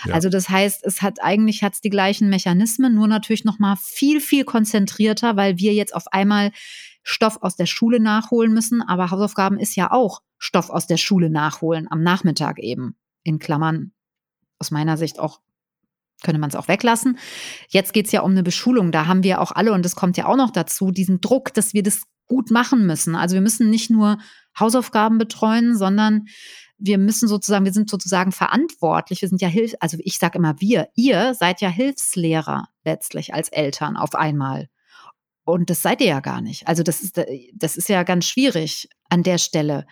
[0.06, 0.14] Ja.
[0.14, 4.20] Also das heißt, es hat eigentlich hat's die gleichen Mechanismen, nur natürlich noch mal viel
[4.20, 6.52] viel konzentrierter, weil wir jetzt auf einmal
[7.04, 8.82] Stoff aus der Schule nachholen müssen.
[8.82, 13.94] Aber Hausaufgaben ist ja auch Stoff aus der Schule nachholen am Nachmittag eben in Klammern
[14.60, 15.40] aus meiner Sicht auch
[16.22, 17.18] könnte man es auch weglassen.
[17.70, 18.92] Jetzt geht es ja um eine Beschulung.
[18.92, 21.74] Da haben wir auch alle, und das kommt ja auch noch dazu, diesen Druck, dass
[21.74, 23.16] wir das gut machen müssen.
[23.16, 24.18] Also wir müssen nicht nur
[24.58, 26.28] Hausaufgaben betreuen, sondern
[26.78, 29.22] wir müssen sozusagen, wir sind sozusagen verantwortlich.
[29.22, 33.50] Wir sind ja Hilf, also ich sage immer wir, ihr seid ja Hilfslehrer letztlich als
[33.50, 34.68] Eltern auf einmal.
[35.44, 36.68] Und das seid ihr ja gar nicht.
[36.68, 37.20] Also das ist,
[37.54, 39.86] das ist ja ganz schwierig an der Stelle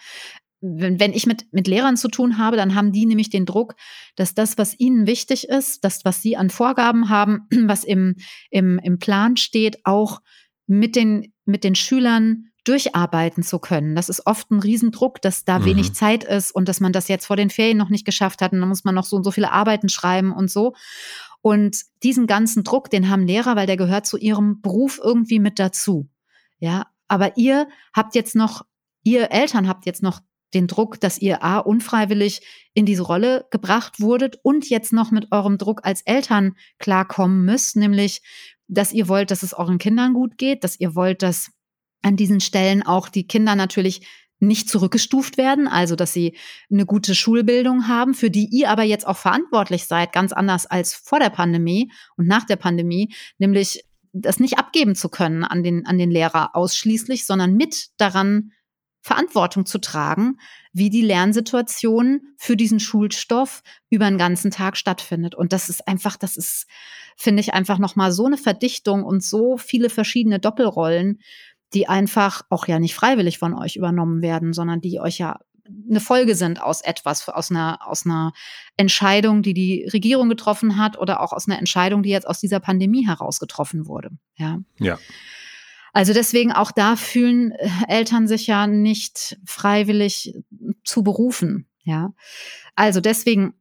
[0.62, 3.76] wenn, wenn ich mit, mit Lehrern zu tun habe, dann haben die nämlich den Druck,
[4.16, 8.16] dass das, was ihnen wichtig ist, das, was sie an Vorgaben haben, was im,
[8.50, 10.22] im, im Plan steht, auch
[10.68, 13.96] mit den, mit den Schülern durcharbeiten zu können.
[13.96, 15.66] Das ist oft ein Riesendruck, dass da mhm.
[15.66, 18.52] wenig Zeit ist und dass man das jetzt vor den Ferien noch nicht geschafft hat
[18.52, 20.74] und dann muss man noch so und so viele Arbeiten schreiben und so.
[21.42, 25.58] Und diesen ganzen Druck, den haben Lehrer, weil der gehört zu ihrem Beruf irgendwie mit
[25.58, 26.10] dazu.
[26.60, 28.66] Ja, aber ihr habt jetzt noch,
[29.04, 30.20] ihr Eltern habt jetzt noch
[30.54, 32.42] den Druck, dass ihr A, unfreiwillig
[32.74, 37.76] in diese Rolle gebracht wurdet und jetzt noch mit eurem Druck als Eltern klarkommen müsst,
[37.76, 38.22] nämlich,
[38.68, 41.52] dass ihr wollt, dass es euren Kindern gut geht, dass ihr wollt, dass
[42.02, 44.08] an diesen Stellen auch die Kinder natürlich
[44.40, 46.38] nicht zurückgestuft werden, also dass sie
[46.72, 50.94] eine gute Schulbildung haben, für die ihr aber jetzt auch verantwortlich seid, ganz anders als
[50.94, 53.84] vor der Pandemie und nach der Pandemie, nämlich
[54.14, 58.52] das nicht abgeben zu können an den, an den Lehrer ausschließlich, sondern mit daran
[59.02, 60.38] Verantwortung zu tragen,
[60.74, 65.36] wie die Lernsituation für diesen Schulstoff über den ganzen Tag stattfindet.
[65.36, 66.68] Und das ist einfach, das ist,
[67.16, 71.20] finde ich, einfach nochmal so eine Verdichtung und so viele verschiedene Doppelrollen,
[71.74, 75.40] die einfach auch ja nicht freiwillig von euch übernommen werden, sondern die euch ja
[75.90, 78.34] eine Folge sind aus etwas, aus einer, aus einer
[78.78, 82.60] Entscheidung, die die Regierung getroffen hat oder auch aus einer Entscheidung, die jetzt aus dieser
[82.60, 84.10] Pandemie heraus getroffen wurde.
[84.36, 84.60] Ja.
[84.80, 84.98] Ja.
[85.94, 90.36] Also deswegen auch da fühlen äh, Eltern sich ja nicht freiwillig
[90.84, 91.68] zu berufen.
[91.84, 92.14] Ja.
[92.76, 93.54] Also deswegen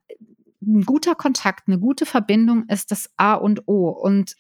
[0.60, 3.88] ein guter Kontakt, eine gute Verbindung ist das A und O.
[3.88, 4.34] Und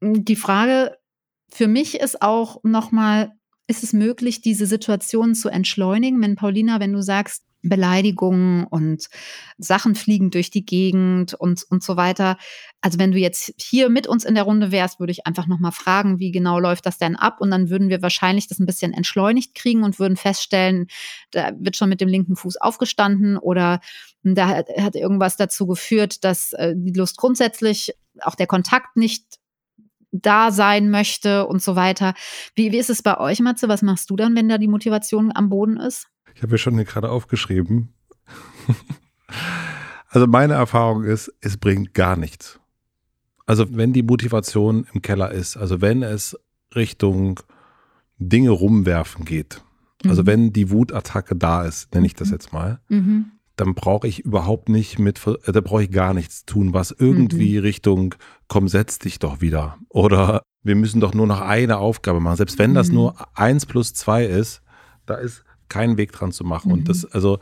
[0.00, 0.96] die Frage
[1.48, 3.32] für mich ist auch nochmal,
[3.66, 6.20] ist es möglich, diese Situation zu entschleunigen?
[6.22, 9.06] Wenn Paulina, wenn du sagst, Beleidigungen und
[9.58, 12.36] Sachen fliegen durch die Gegend und, und so weiter.
[12.80, 15.72] Also wenn du jetzt hier mit uns in der Runde wärst, würde ich einfach nochmal
[15.72, 17.40] fragen, wie genau läuft das denn ab?
[17.40, 20.86] Und dann würden wir wahrscheinlich das ein bisschen entschleunigt kriegen und würden feststellen,
[21.30, 23.80] da wird schon mit dem linken Fuß aufgestanden oder
[24.22, 29.38] da hat, hat irgendwas dazu geführt, dass äh, die Lust grundsätzlich, auch der Kontakt nicht
[30.12, 32.14] da sein möchte und so weiter.
[32.54, 33.68] Wie, wie ist es bei euch, Matze?
[33.68, 36.08] Was machst du dann, wenn da die Motivation am Boden ist?
[36.36, 37.94] Ich habe ja schon gerade aufgeschrieben.
[40.08, 42.60] also meine Erfahrung ist, es bringt gar nichts.
[43.46, 46.38] Also wenn die Motivation im Keller ist, also wenn es
[46.74, 47.40] Richtung
[48.18, 49.62] Dinge rumwerfen geht,
[50.04, 50.26] also mhm.
[50.26, 52.34] wenn die Wutattacke da ist, nenne ich das mhm.
[52.34, 56.44] jetzt mal, mhm dann brauche ich überhaupt nicht mit, äh, da brauche ich gar nichts
[56.44, 57.62] tun, was irgendwie mhm.
[57.62, 58.14] Richtung,
[58.48, 59.78] komm, setz dich doch wieder.
[59.88, 62.36] Oder wir müssen doch nur noch eine Aufgabe machen.
[62.36, 62.94] Selbst wenn das mhm.
[62.94, 64.62] nur eins plus zwei ist,
[65.06, 66.68] da ist kein Weg dran zu machen.
[66.68, 66.72] Mhm.
[66.74, 67.38] Und das, also,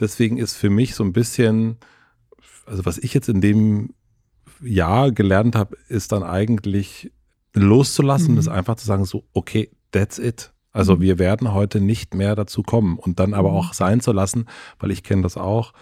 [0.00, 1.76] deswegen ist für mich so ein bisschen,
[2.66, 3.94] also was ich jetzt in dem
[4.60, 7.12] Jahr gelernt habe, ist dann eigentlich
[7.54, 8.52] loszulassen, das mhm.
[8.52, 10.52] einfach zu sagen, so, okay, that's it.
[10.72, 11.00] Also mhm.
[11.00, 13.56] wir werden heute nicht mehr dazu kommen und dann aber mhm.
[13.56, 14.46] auch sein zu lassen,
[14.78, 15.72] weil ich kenne das auch.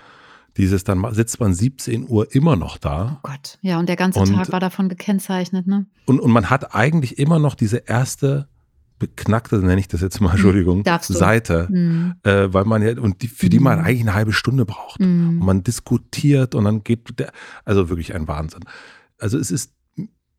[0.56, 3.20] Dieses, dann sitzt man 17 Uhr immer noch da.
[3.22, 5.86] Oh Gott, ja, und der ganze und, Tag war davon gekennzeinet, ne?
[6.06, 8.48] Und, und man hat eigentlich immer noch diese erste
[9.00, 10.30] beknackte, nenne ich das jetzt mal.
[10.30, 12.14] Entschuldigung, Seite, mhm.
[12.22, 15.00] äh, weil man ja, und die, für die man eigentlich eine halbe Stunde braucht.
[15.00, 15.40] Mhm.
[15.40, 17.32] Und man diskutiert und dann geht der,
[17.64, 18.60] also wirklich ein Wahnsinn.
[19.18, 19.72] Also es ist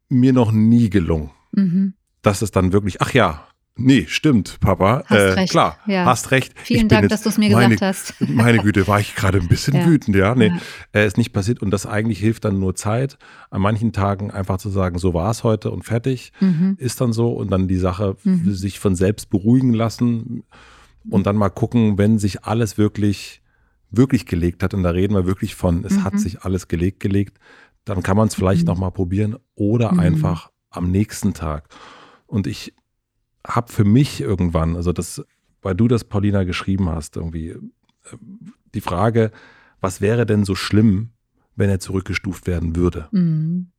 [0.08, 1.95] mir noch nie gelungen, mhm.
[2.21, 5.03] dass es dann wirklich, ach ja, Nee, stimmt, Papa.
[5.07, 5.51] Hast äh, recht.
[5.51, 6.05] Klar, ja.
[6.05, 6.53] hast recht.
[6.63, 8.21] Vielen Dank, jetzt, dass du es mir meine, gesagt hast.
[8.29, 9.86] Meine Güte, war ich gerade ein bisschen ja.
[9.86, 10.36] wütend, ja.
[10.36, 10.60] Nee, ja.
[10.93, 13.17] Äh, ist nicht passiert und das eigentlich hilft dann nur Zeit.
[13.49, 16.75] An manchen Tagen einfach zu sagen, so war es heute und fertig, mhm.
[16.79, 18.53] ist dann so und dann die Sache mhm.
[18.53, 20.43] sich von selbst beruhigen lassen
[21.10, 23.41] und dann mal gucken, wenn sich alles wirklich,
[23.89, 26.03] wirklich gelegt hat und da reden wir wirklich von, es mhm.
[26.03, 27.39] hat sich alles gelegt, gelegt,
[27.86, 28.67] dann kann man es vielleicht mhm.
[28.67, 29.99] nochmal probieren oder mhm.
[29.99, 31.67] einfach am nächsten Tag.
[32.27, 32.73] Und ich
[33.45, 35.23] habe für mich irgendwann, also das,
[35.62, 37.60] weil du das, Paulina, geschrieben hast, irgendwie äh,
[38.73, 39.32] die Frage,
[39.80, 41.10] was wäre denn so schlimm,
[41.56, 43.08] wenn er zurückgestuft werden würde?
[43.12, 43.71] Mhm.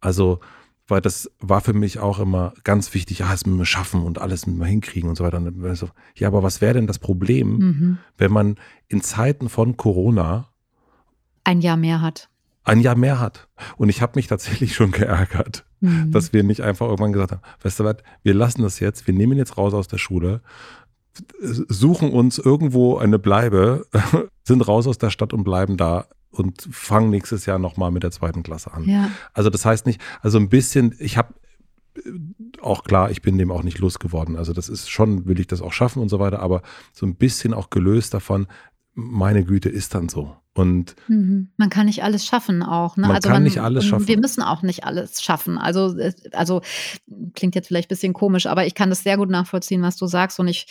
[0.00, 0.40] Also,
[0.86, 4.20] weil das war für mich auch immer ganz wichtig, ja, es müssen wir schaffen und
[4.20, 5.38] alles müssen wir hinkriegen und so weiter.
[5.38, 7.98] Und so, ja, aber was wäre denn das Problem, mhm.
[8.18, 8.56] wenn man
[8.88, 10.48] in Zeiten von Corona
[11.44, 12.28] ein Jahr mehr hat?
[12.64, 13.48] Ein Jahr mehr hat.
[13.76, 16.10] Und ich habe mich tatsächlich schon geärgert, mhm.
[16.10, 19.14] dass wir nicht einfach irgendwann gesagt haben, weißt du was, wir lassen das jetzt, wir
[19.14, 20.40] nehmen jetzt raus aus der Schule,
[21.42, 23.86] suchen uns irgendwo eine Bleibe,
[24.44, 28.10] sind raus aus der Stadt und bleiben da und fangen nächstes Jahr nochmal mit der
[28.10, 28.84] zweiten Klasse an.
[28.84, 29.10] Ja.
[29.32, 31.34] Also das heißt nicht, also ein bisschen, ich habe
[32.60, 34.36] auch klar, ich bin dem auch nicht losgeworden.
[34.36, 37.14] Also das ist schon, will ich das auch schaffen und so weiter, aber so ein
[37.14, 38.48] bisschen auch gelöst davon,
[38.94, 40.36] meine Güte, ist dann so.
[40.56, 41.50] Und mhm.
[41.56, 42.96] man kann nicht alles schaffen auch.
[42.96, 43.08] Ne?
[43.08, 44.06] Man also kann man, nicht alles schaffen.
[44.06, 45.58] Wir müssen auch nicht alles schaffen.
[45.58, 45.96] Also,
[46.30, 46.62] also
[47.34, 50.06] klingt jetzt vielleicht ein bisschen komisch, aber ich kann das sehr gut nachvollziehen, was du
[50.06, 50.38] sagst.
[50.38, 50.68] Und ich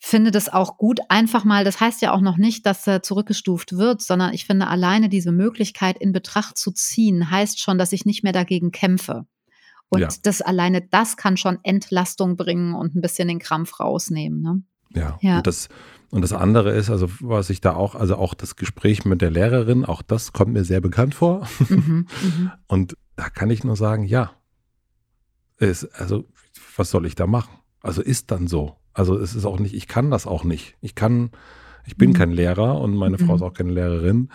[0.00, 3.76] finde das auch gut, einfach mal, das heißt ja auch noch nicht, dass er zurückgestuft
[3.76, 8.06] wird, sondern ich finde alleine diese Möglichkeit in Betracht zu ziehen, heißt schon, dass ich
[8.06, 9.26] nicht mehr dagegen kämpfe.
[9.90, 10.08] Und ja.
[10.22, 14.40] das alleine, das kann schon Entlastung bringen und ein bisschen den Krampf rausnehmen.
[14.40, 14.62] Ne?
[14.94, 15.38] Ja, ja.
[15.38, 15.68] Und das
[16.10, 19.30] und das andere ist, also was ich da auch, also auch das Gespräch mit der
[19.30, 21.46] Lehrerin, auch das kommt mir sehr bekannt vor.
[21.68, 22.50] Mhm, mhm.
[22.66, 24.32] Und da kann ich nur sagen, ja.
[25.58, 26.24] Ist, also,
[26.76, 27.50] was soll ich da machen?
[27.82, 28.76] Also ist dann so.
[28.94, 30.76] Also es ist auch nicht, ich kann das auch nicht.
[30.80, 31.30] Ich kann,
[31.84, 32.14] Ich bin mhm.
[32.14, 33.26] kein Lehrer und meine mhm.
[33.26, 34.30] Frau ist auch keine Lehrerin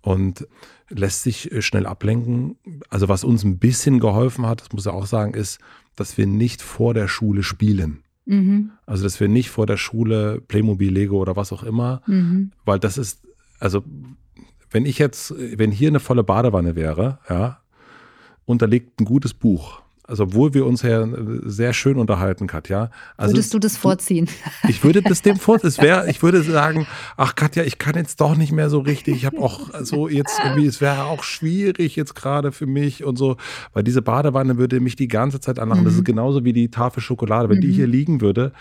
[0.00, 0.46] und
[0.88, 2.56] lässt sich äh, schnell ablenken.
[2.88, 5.58] Also was uns ein bisschen geholfen hat, das muss ich auch sagen, ist,
[5.94, 8.02] dass wir nicht vor der Schule spielen.
[8.28, 8.72] Mhm.
[8.84, 12.52] Also dass wir nicht vor der Schule Playmobil, Lego oder was auch immer, mhm.
[12.66, 13.26] weil das ist,
[13.58, 13.82] also
[14.70, 17.60] wenn ich jetzt, wenn hier eine volle Badewanne wäre, ja,
[18.44, 21.06] und da liegt ein gutes Buch, also obwohl wir uns ja
[21.44, 22.90] sehr schön unterhalten, Katja.
[23.18, 24.28] Also Würdest du das vorziehen?
[24.68, 25.68] Ich würde das dem vorziehen.
[25.68, 29.16] Es wäre, ich würde sagen, ach Katja, ich kann jetzt doch nicht mehr so richtig.
[29.16, 33.16] Ich habe auch so jetzt irgendwie, es wäre auch schwierig jetzt gerade für mich und
[33.16, 33.36] so,
[33.74, 35.82] weil diese Badewanne würde mich die ganze Zeit anlachen.
[35.82, 35.86] Mhm.
[35.86, 36.04] Das ist mhm.
[36.04, 37.48] genauso wie die Tafel Schokolade.
[37.50, 37.62] Wenn mhm.
[37.62, 38.52] die hier liegen würde,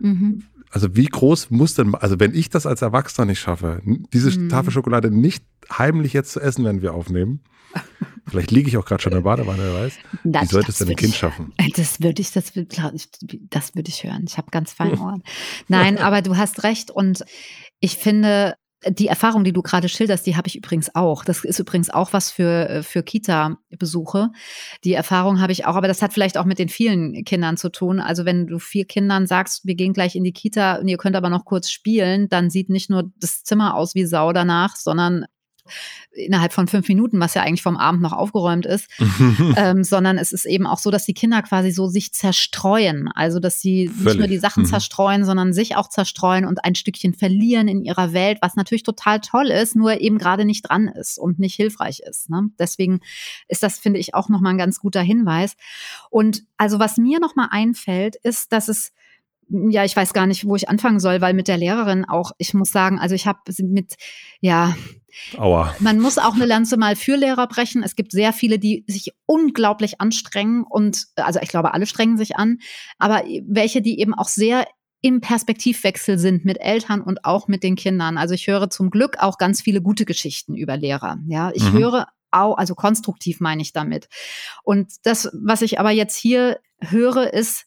[0.00, 0.42] mhm.
[0.70, 3.80] Also wie groß muss denn, also wenn ich das als Erwachsener nicht schaffe,
[4.12, 4.48] diese mhm.
[4.48, 7.40] Tafel Schokolade nicht heimlich jetzt zu essen, wenn wir aufnehmen,
[8.26, 9.94] Vielleicht liege ich auch gerade schon in der Badewanne, wer weiß.
[10.24, 11.52] Das, Wie sollte es denn ein Kind ich, schaffen?
[11.76, 12.52] Das würde ich, das,
[13.50, 14.24] das würde ich hören.
[14.26, 15.22] Ich habe ganz feine Ohren.
[15.68, 17.24] Nein, aber du hast recht und
[17.80, 18.54] ich finde,
[18.86, 21.24] die Erfahrung, die du gerade schilderst, die habe ich übrigens auch.
[21.24, 24.30] Das ist übrigens auch was für, für Kita-Besuche.
[24.84, 27.70] Die Erfahrung habe ich auch, aber das hat vielleicht auch mit den vielen Kindern zu
[27.70, 27.98] tun.
[27.98, 31.16] Also wenn du vier Kindern sagst, wir gehen gleich in die Kita und ihr könnt
[31.16, 35.26] aber noch kurz spielen, dann sieht nicht nur das Zimmer aus wie Sau danach, sondern
[36.12, 38.88] innerhalb von fünf Minuten, was ja eigentlich vom Abend noch aufgeräumt ist,
[39.56, 43.08] ähm, sondern es ist eben auch so, dass die Kinder quasi so sich zerstreuen.
[43.14, 44.04] Also, dass sie Völlig.
[44.04, 44.68] nicht nur die Sachen mhm.
[44.68, 49.20] zerstreuen, sondern sich auch zerstreuen und ein Stückchen verlieren in ihrer Welt, was natürlich total
[49.20, 52.30] toll ist, nur eben gerade nicht dran ist und nicht hilfreich ist.
[52.30, 52.50] Ne?
[52.58, 53.00] Deswegen
[53.48, 55.56] ist das, finde ich, auch nochmal ein ganz guter Hinweis.
[56.10, 58.92] Und also, was mir nochmal einfällt, ist, dass es
[59.48, 62.54] ja, ich weiß gar nicht, wo ich anfangen soll, weil mit der Lehrerin auch, ich
[62.54, 63.94] muss sagen, also ich habe mit,
[64.40, 64.76] ja,
[65.36, 65.74] Aua.
[65.78, 67.82] man muss auch eine Lanze mal für Lehrer brechen.
[67.82, 72.36] Es gibt sehr viele, die sich unglaublich anstrengen und, also ich glaube, alle strengen sich
[72.36, 72.58] an,
[72.98, 74.66] aber welche, die eben auch sehr
[75.00, 78.18] im Perspektivwechsel sind mit Eltern und auch mit den Kindern.
[78.18, 81.18] Also ich höre zum Glück auch ganz viele gute Geschichten über Lehrer.
[81.28, 81.78] Ja, ich mhm.
[81.78, 84.08] höre auch, also konstruktiv meine ich damit.
[84.64, 87.64] Und das, was ich aber jetzt hier höre, ist,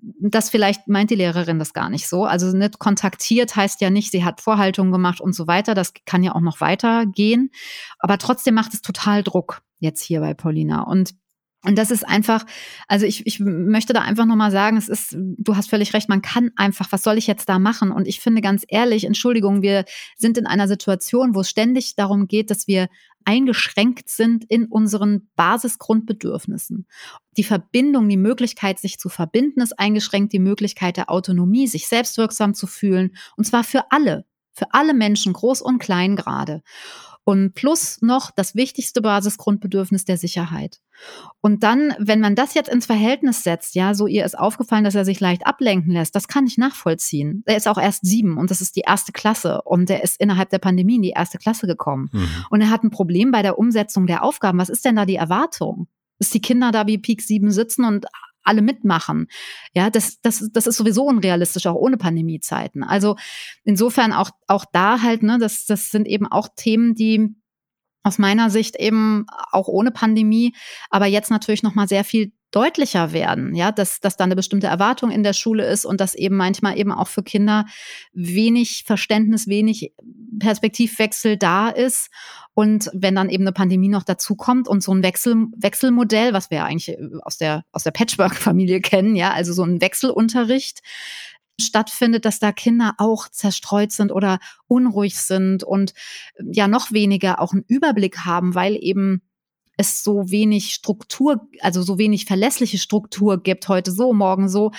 [0.00, 2.24] das vielleicht meint die Lehrerin das gar nicht so.
[2.24, 5.74] Also nicht kontaktiert heißt ja nicht, sie hat Vorhaltungen gemacht und so weiter.
[5.74, 7.50] Das kann ja auch noch weitergehen.
[7.98, 10.82] Aber trotzdem macht es total Druck jetzt hier bei Paulina.
[10.82, 11.14] Und
[11.64, 12.46] und das ist einfach,
[12.86, 16.22] also ich, ich möchte da einfach nochmal sagen, es ist, du hast völlig recht, man
[16.22, 17.90] kann einfach, was soll ich jetzt da machen?
[17.90, 19.84] Und ich finde ganz ehrlich, Entschuldigung, wir
[20.16, 22.88] sind in einer Situation, wo es ständig darum geht, dass wir
[23.28, 26.86] eingeschränkt sind in unseren Basisgrundbedürfnissen.
[27.36, 32.54] Die Verbindung, die Möglichkeit, sich zu verbinden, ist eingeschränkt, die Möglichkeit der Autonomie, sich selbstwirksam
[32.54, 36.62] zu fühlen, und zwar für alle, für alle Menschen, groß und klein gerade.
[37.28, 40.80] Und plus noch das wichtigste Basisgrundbedürfnis der Sicherheit.
[41.42, 44.94] Und dann, wenn man das jetzt ins Verhältnis setzt, ja, so ihr ist aufgefallen, dass
[44.94, 47.42] er sich leicht ablenken lässt, das kann ich nachvollziehen.
[47.44, 50.48] Er ist auch erst sieben und das ist die erste Klasse und er ist innerhalb
[50.48, 52.08] der Pandemie in die erste Klasse gekommen.
[52.14, 52.28] Mhm.
[52.48, 54.58] Und er hat ein Problem bei der Umsetzung der Aufgaben.
[54.58, 55.86] Was ist denn da die Erwartung?
[56.18, 58.06] Dass die Kinder da wie Peak sieben sitzen und
[58.48, 59.28] alle mitmachen.
[59.74, 62.82] Ja, das, das, das ist sowieso unrealistisch, auch ohne Pandemiezeiten.
[62.82, 63.16] Also
[63.64, 67.34] insofern auch, auch da halt, ne, das, das sind eben auch Themen, die
[68.02, 70.54] aus meiner Sicht eben auch ohne Pandemie,
[70.88, 74.66] aber jetzt natürlich noch mal sehr viel deutlicher werden, ja, dass, dass da eine bestimmte
[74.66, 77.66] Erwartung in der Schule ist und dass eben manchmal eben auch für Kinder
[78.12, 79.92] wenig Verständnis, wenig
[80.38, 82.10] Perspektivwechsel da ist.
[82.54, 86.50] Und wenn dann eben eine Pandemie noch dazu kommt und so ein Wechsel, Wechselmodell, was
[86.50, 90.80] wir ja eigentlich aus der, aus der Patchwork-Familie kennen, ja, also so ein Wechselunterricht,
[91.60, 95.92] stattfindet, dass da Kinder auch zerstreut sind oder unruhig sind und
[96.38, 99.22] ja noch weniger auch einen Überblick haben, weil eben
[99.78, 104.72] es so wenig Struktur, also so wenig verlässliche Struktur gibt, heute so, morgen so,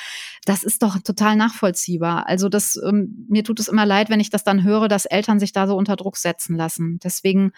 [0.46, 2.28] das ist doch total nachvollziehbar.
[2.28, 5.40] Also das, ähm, mir tut es immer leid, wenn ich das dann höre, dass Eltern
[5.40, 7.00] sich da so unter Druck setzen lassen.
[7.02, 7.54] Deswegen,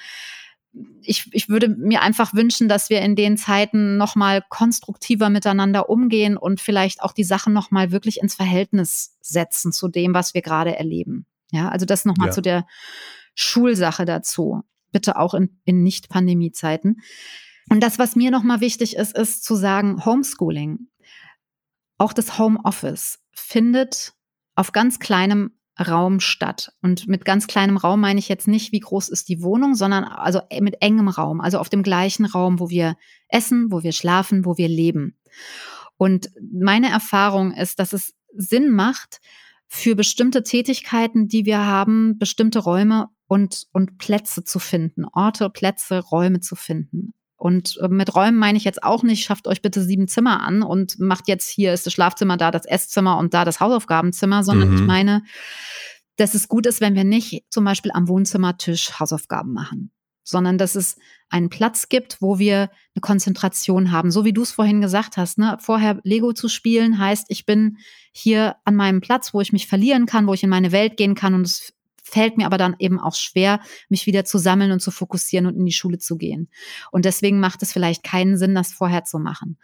[1.01, 6.37] ich, ich würde mir einfach wünschen, dass wir in den Zeiten nochmal konstruktiver miteinander umgehen
[6.37, 10.77] und vielleicht auch die Sachen nochmal wirklich ins Verhältnis setzen zu dem, was wir gerade
[10.77, 11.25] erleben.
[11.51, 12.33] Ja, also das nochmal ja.
[12.33, 12.67] zu der
[13.33, 16.97] Schulsache dazu bitte auch in, in Nicht-Pandemie-Zeiten.
[17.69, 20.87] Und das, was mir nochmal wichtig ist, ist zu sagen, Homeschooling,
[21.97, 24.13] auch das Homeoffice findet
[24.55, 26.73] auf ganz kleinem Raum statt.
[26.81, 30.03] Und mit ganz kleinem Raum meine ich jetzt nicht, wie groß ist die Wohnung, sondern
[30.03, 32.95] also mit engem Raum, also auf dem gleichen Raum, wo wir
[33.29, 35.17] essen, wo wir schlafen, wo wir leben.
[35.97, 39.21] Und meine Erfahrung ist, dass es Sinn macht,
[39.73, 45.99] für bestimmte Tätigkeiten, die wir haben, bestimmte Räume und, und Plätze zu finden, Orte, Plätze,
[45.99, 47.13] Räume zu finden.
[47.37, 50.63] Und äh, mit Räumen meine ich jetzt auch nicht, schafft euch bitte sieben Zimmer an
[50.63, 54.71] und macht jetzt hier ist das Schlafzimmer, da das Esszimmer und da das Hausaufgabenzimmer, sondern
[54.71, 54.75] mhm.
[54.75, 55.23] ich meine,
[56.17, 59.91] dass es gut ist, wenn wir nicht zum Beispiel am Wohnzimmertisch Hausaufgaben machen,
[60.25, 60.97] sondern dass es
[61.29, 64.11] einen Platz gibt, wo wir eine Konzentration haben.
[64.11, 65.55] So wie du es vorhin gesagt hast, ne?
[65.61, 67.77] vorher Lego zu spielen heißt, ich bin
[68.11, 71.15] hier an meinem Platz, wo ich mich verlieren kann, wo ich in meine Welt gehen
[71.15, 71.73] kann und es
[72.11, 75.55] fällt mir aber dann eben auch schwer, mich wieder zu sammeln und zu fokussieren und
[75.55, 76.49] in die Schule zu gehen.
[76.91, 79.57] Und deswegen macht es vielleicht keinen Sinn, das vorher zu machen.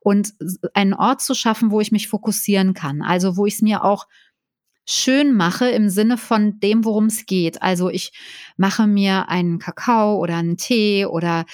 [0.00, 0.34] Und
[0.74, 4.08] einen Ort zu schaffen, wo ich mich fokussieren kann, also wo ich es mir auch
[4.84, 7.62] schön mache im Sinne von dem, worum es geht.
[7.62, 8.12] Also ich
[8.56, 11.44] mache mir einen Kakao oder einen Tee oder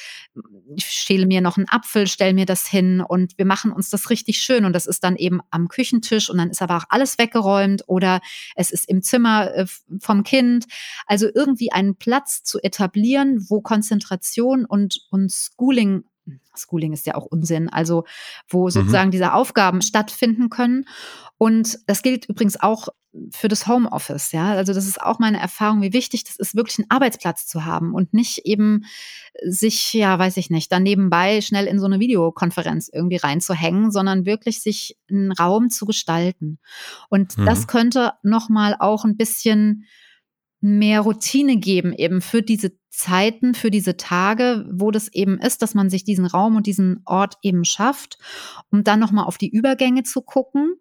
[0.75, 4.11] ich schäle mir noch einen Apfel, stelle mir das hin und wir machen uns das
[4.11, 7.19] richtig schön und das ist dann eben am Küchentisch und dann ist aber auch alles
[7.19, 8.21] weggeräumt oder
[8.55, 9.67] es ist im Zimmer äh,
[10.01, 10.67] vom Kind.
[11.07, 16.05] Also irgendwie einen Platz zu etablieren, wo Konzentration und, und Schooling
[16.55, 18.05] Schooling ist ja auch Unsinn, also
[18.49, 18.71] wo mhm.
[18.71, 19.13] sozusagen mhm.
[19.13, 20.87] diese Aufgaben stattfinden können.
[21.39, 22.89] Und das gilt übrigens auch
[23.31, 24.53] für das Homeoffice, ja.
[24.53, 27.95] Also das ist auch meine Erfahrung, wie wichtig das ist, wirklich einen Arbeitsplatz zu haben
[27.95, 28.85] und nicht eben
[29.45, 34.27] sich, ja, weiß ich nicht, dann nebenbei schnell in so eine Videokonferenz irgendwie reinzuhängen, sondern
[34.27, 36.59] wirklich sich einen Raum zu gestalten.
[37.09, 37.47] Und mhm.
[37.47, 39.85] das könnte nochmal auch ein bisschen
[40.61, 45.75] mehr Routine geben, eben für diese Zeiten, für diese Tage, wo das eben ist, dass
[45.75, 48.19] man sich diesen Raum und diesen Ort eben schafft,
[48.71, 50.75] um dann nochmal auf die Übergänge zu gucken.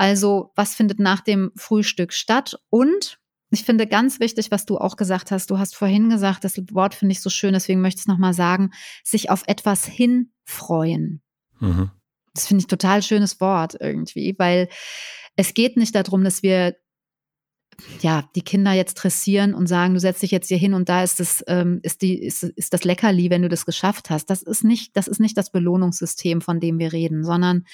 [0.00, 2.58] Also, was findet nach dem Frühstück statt?
[2.70, 3.18] Und
[3.50, 5.50] ich finde ganz wichtig, was du auch gesagt hast.
[5.50, 8.32] Du hast vorhin gesagt, das Wort finde ich so schön, deswegen möchte ich es nochmal
[8.32, 8.70] sagen,
[9.04, 11.20] sich auf etwas hinfreuen.
[11.58, 11.90] Mhm.
[12.32, 14.70] Das finde ich total schönes Wort irgendwie, weil
[15.36, 16.76] es geht nicht darum, dass wir
[18.00, 21.02] ja, die Kinder jetzt dressieren und sagen, du setzt dich jetzt hier hin und da
[21.02, 24.26] ist das, ähm, ist die, ist, ist das Leckerli, wenn du das geschafft hast.
[24.26, 27.64] Das ist nicht, das ist nicht das Belohnungssystem, von dem wir reden, sondern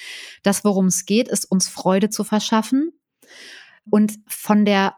[0.42, 2.92] das, worum es geht, ist uns Freude zu verschaffen
[3.90, 4.94] und von der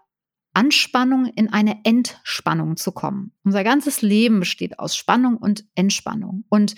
[0.55, 3.33] Anspannung in eine Entspannung zu kommen.
[3.45, 6.45] Unser ganzes Leben besteht aus Spannung und Entspannung.
[6.49, 6.75] Und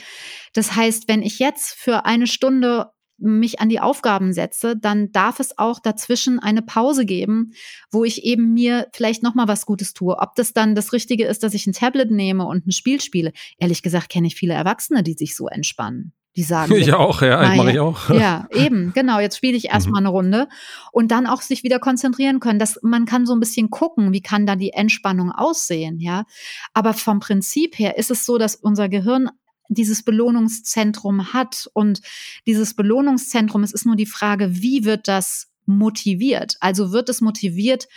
[0.53, 2.91] das heißt, wenn ich jetzt für eine Stunde
[3.21, 7.53] mich an die Aufgaben setze, dann darf es auch dazwischen eine Pause geben,
[7.91, 10.19] wo ich eben mir vielleicht noch mal was Gutes tue.
[10.19, 13.33] Ob das dann das Richtige ist, dass ich ein Tablet nehme und ein Spiel spiele.
[13.59, 16.13] Ehrlich gesagt kenne ich viele Erwachsene, die sich so entspannen.
[16.37, 18.09] Die sagen, ich auch, ja, ich mache ich auch.
[18.11, 19.19] Ja, eben, genau.
[19.19, 20.07] Jetzt spiele ich erstmal mhm.
[20.07, 20.49] eine Runde
[20.93, 22.59] und dann auch sich wieder konzentrieren können.
[22.59, 26.25] dass man kann so ein bisschen gucken, wie kann da die Entspannung aussehen, ja.
[26.73, 29.31] Aber vom Prinzip her ist es so, dass unser Gehirn
[29.71, 31.71] dieses Belohnungszentrum hat.
[31.73, 32.03] Und
[32.47, 36.57] dieses Belohnungszentrum, es ist nur die Frage, wie wird das motiviert?
[36.61, 37.89] Also wird es motiviert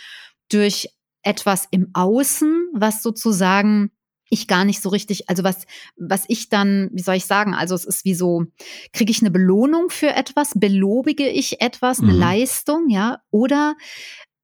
[0.48, 0.88] durch
[1.22, 3.90] etwas im Außen, was sozusagen
[4.30, 5.66] ich gar nicht so richtig, also was,
[5.96, 8.46] was ich dann, wie soll ich sagen, also es ist wie so,
[8.92, 12.18] kriege ich eine Belohnung für etwas, belobige ich etwas, eine mhm.
[12.18, 13.76] Leistung, ja, oder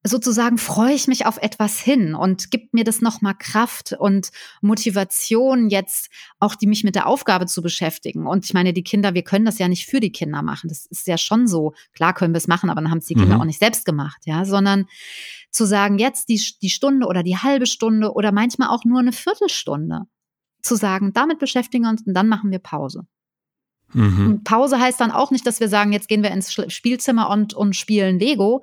[0.03, 4.31] sozusagen freue ich mich auf etwas hin und gibt mir das nochmal Kraft und
[4.63, 8.27] Motivation jetzt auch, die mich mit der Aufgabe zu beschäftigen.
[8.27, 10.69] Und ich meine, die Kinder, wir können das ja nicht für die Kinder machen.
[10.69, 11.75] Das ist ja schon so.
[11.93, 13.41] Klar können wir es machen, aber dann haben es die Kinder mhm.
[13.43, 14.87] auch nicht selbst gemacht, ja, sondern
[15.51, 19.13] zu sagen, jetzt die, die Stunde oder die halbe Stunde oder manchmal auch nur eine
[19.13, 20.03] Viertelstunde
[20.63, 23.07] zu sagen, damit beschäftigen wir uns und dann machen wir Pause.
[23.93, 24.43] Mhm.
[24.45, 27.75] Pause heißt dann auch nicht, dass wir sagen, jetzt gehen wir ins Spielzimmer und, und
[27.77, 28.63] spielen Lego,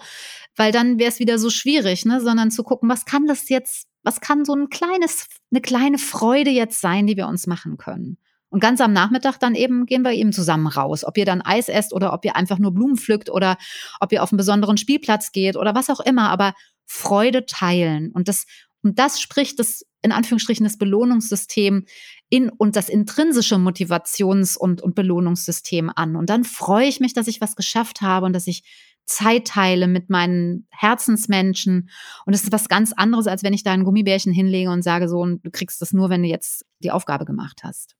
[0.55, 2.21] weil dann wäre es wieder so schwierig, ne?
[2.21, 6.49] sondern zu gucken, was kann das jetzt, was kann so ein kleines, eine kleine Freude
[6.49, 8.17] jetzt sein, die wir uns machen können.
[8.49, 11.03] Und ganz am Nachmittag dann eben gehen wir eben zusammen raus.
[11.03, 13.57] Ob ihr dann Eis esst oder ob ihr einfach nur Blumen pflückt oder
[13.99, 16.53] ob ihr auf einen besonderen Spielplatz geht oder was auch immer, aber
[16.85, 18.11] Freude teilen.
[18.13, 18.45] Und das,
[18.83, 21.85] und das spricht das, in Anführungsstrichen, das Belohnungssystem
[22.29, 26.15] in und das intrinsische Motivations- und, und Belohnungssystem an.
[26.15, 28.63] Und dann freue ich mich, dass ich was geschafft habe und dass ich
[29.05, 31.89] Zeit teile mit meinen Herzensmenschen.
[32.25, 35.07] Und es ist was ganz anderes, als wenn ich da ein Gummibärchen hinlege und sage
[35.07, 37.95] so, und du kriegst das nur, wenn du jetzt die Aufgabe gemacht hast.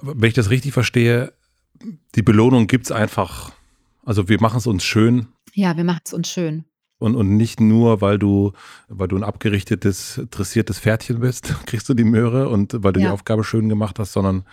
[0.00, 1.34] Wenn ich das richtig verstehe,
[2.14, 3.52] die Belohnung gibt es einfach.
[4.04, 5.28] Also wir machen es uns schön.
[5.52, 6.64] Ja, wir machen es uns schön.
[7.04, 8.52] Und, und nicht nur, weil du,
[8.88, 13.08] weil du ein abgerichtetes, dressiertes Pferdchen bist, kriegst du die Möhre und weil du ja.
[13.08, 14.44] die Aufgabe schön gemacht hast, sondern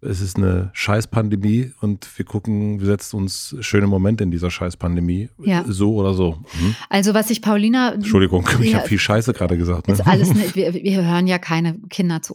[0.00, 5.28] es ist eine Scheißpandemie und wir gucken, wir setzen uns schöne Momente in dieser Scheißpandemie.
[5.38, 5.64] Ja.
[5.64, 6.42] So oder so.
[6.60, 6.74] Mhm.
[6.90, 7.92] Also was ich Paulina.
[7.92, 9.86] Entschuldigung, ich ja, habe viel Scheiße gerade gesagt.
[9.86, 9.94] Ne?
[9.94, 12.34] Ist alles, ne, wir, wir hören ja keine Kinder zu.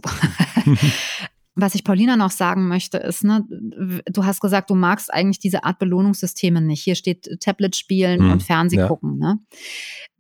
[1.60, 5.64] was ich Paulina noch sagen möchte, ist, ne, du hast gesagt, du magst eigentlich diese
[5.64, 6.84] Art Belohnungssysteme nicht.
[6.84, 8.88] Hier steht Tablet spielen mhm, und Fernseh ja.
[8.88, 9.18] gucken.
[9.18, 9.40] Ne?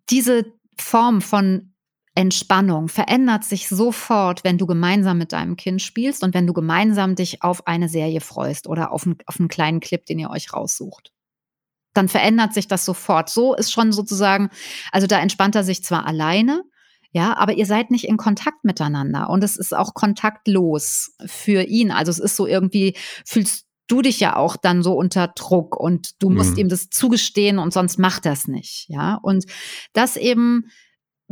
[0.09, 0.45] Diese
[0.79, 1.73] Form von
[2.15, 7.13] Entspannung verändert sich sofort, wenn du gemeinsam mit deinem Kind spielst und wenn du gemeinsam
[7.13, 10.51] dich auf eine Serie freust oder auf einen, auf einen kleinen Clip, den ihr euch
[10.51, 11.13] raussucht.
[11.93, 13.29] dann verändert sich das sofort.
[13.29, 14.49] So ist schon sozusagen,
[14.91, 16.63] also da entspannt er sich zwar alleine,
[17.11, 21.91] ja, aber ihr seid nicht in Kontakt miteinander und es ist auch kontaktlos für ihn.
[21.91, 22.95] Also es ist so irgendwie,
[23.25, 26.59] fühlst du dich ja auch dann so unter Druck und du musst mhm.
[26.59, 29.15] ihm das zugestehen und sonst macht er es nicht, ja.
[29.15, 29.45] Und
[29.93, 30.65] das eben,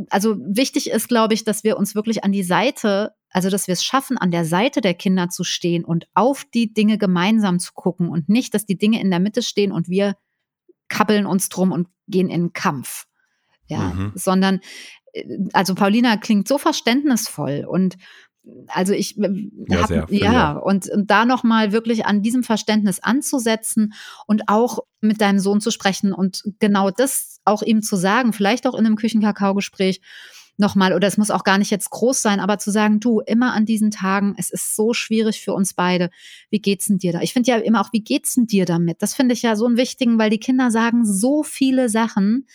[0.08, 3.74] also wichtig ist, glaube ich, dass wir uns wirklich an die Seite, also dass wir
[3.74, 7.72] es schaffen, an der Seite der Kinder zu stehen und auf die Dinge gemeinsam zu
[7.74, 10.16] gucken und nicht, dass die Dinge in der Mitte stehen und wir
[10.88, 13.06] kabbeln uns drum und gehen in den Kampf.
[13.68, 14.12] Ja, mhm.
[14.14, 14.60] sondern
[15.52, 17.96] also Paulina klingt so verständnisvoll und
[18.68, 22.44] also ich äh, ja, hab, sehr, ja, und, und da noch mal wirklich an diesem
[22.44, 23.92] Verständnis anzusetzen
[24.26, 28.66] und auch mit deinem Sohn zu sprechen und genau das auch ihm zu sagen, vielleicht
[28.66, 30.00] auch in einem Küchenkakao-Gespräch
[30.58, 33.52] nochmal, oder es muss auch gar nicht jetzt groß sein, aber zu sagen, du, immer
[33.52, 36.10] an diesen Tagen, es ist so schwierig für uns beide.
[36.50, 37.20] Wie geht's denn dir da?
[37.20, 39.02] Ich finde ja immer auch, wie geht's denn dir damit?
[39.02, 42.46] Das finde ich ja so einen wichtigen, weil die Kinder sagen so viele Sachen,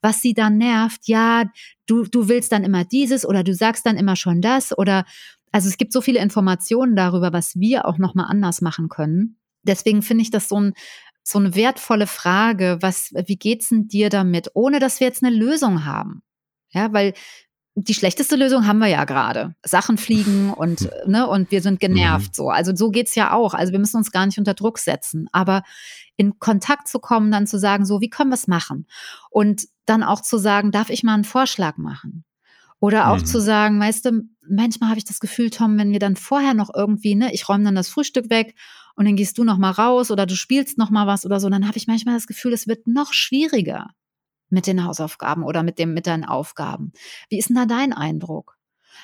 [0.00, 1.06] was sie dann nervt.
[1.06, 1.44] Ja,
[1.86, 5.04] du, du willst dann immer dieses oder du sagst dann immer schon das oder
[5.52, 9.36] also es gibt so viele Informationen darüber, was wir auch nochmal anders machen können.
[9.62, 10.74] Deswegen finde ich das so ein
[11.22, 15.34] so eine wertvolle Frage, was, wie geht's denn dir damit, ohne dass wir jetzt eine
[15.34, 16.22] Lösung haben?
[16.70, 17.14] Ja, weil
[17.84, 19.54] die schlechteste Lösung haben wir ja gerade.
[19.64, 22.28] Sachen fliegen und, ne, und wir sind genervt.
[22.28, 22.34] Mhm.
[22.34, 22.50] So.
[22.50, 23.54] Also so geht's ja auch.
[23.54, 25.28] Also wir müssen uns gar nicht unter Druck setzen.
[25.32, 25.62] Aber
[26.16, 28.86] in Kontakt zu kommen, dann zu sagen, so, wie können wir es machen?
[29.30, 32.24] Und dann auch zu sagen, darf ich mal einen Vorschlag machen?
[32.78, 33.26] Oder auch mhm.
[33.26, 36.70] zu sagen, weißt du, manchmal habe ich das Gefühl, Tom, wenn wir dann vorher noch
[36.74, 38.54] irgendwie, ne, ich räume dann das Frühstück weg
[38.96, 41.48] und dann gehst du noch mal raus oder du spielst noch mal was oder so,
[41.50, 43.88] dann habe ich manchmal das Gefühl, es wird noch schwieriger
[44.50, 46.92] mit den Hausaufgaben oder mit dem mit deinen Aufgaben.
[47.28, 48.56] Wie ist denn da dein Eindruck?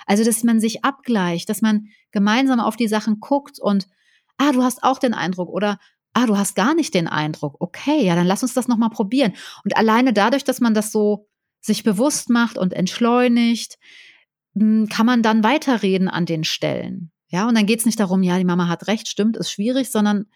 [0.07, 3.87] Also, dass man sich abgleicht, dass man gemeinsam auf die Sachen guckt und
[4.37, 5.79] ah, du hast auch den Eindruck oder
[6.13, 7.57] ah, du hast gar nicht den Eindruck.
[7.61, 9.35] Okay, ja, dann lass uns das noch mal probieren.
[9.65, 11.29] Und alleine dadurch, dass man das so
[11.61, 13.77] sich bewusst macht und entschleunigt,
[14.55, 17.11] hm, kann man dann weiterreden an den Stellen.
[17.29, 19.91] Ja, und dann geht es nicht darum, ja, die Mama hat recht, stimmt, ist schwierig,
[19.91, 20.27] sondern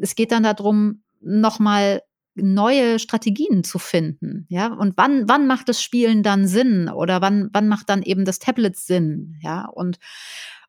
[0.00, 2.02] es geht dann darum, nochmal
[2.36, 4.46] neue Strategien zu finden.
[4.48, 6.88] Ja, und wann, wann macht das Spielen dann Sinn?
[6.88, 9.36] Oder wann, wann macht dann eben das Tablet Sinn?
[9.42, 9.98] Ja, und,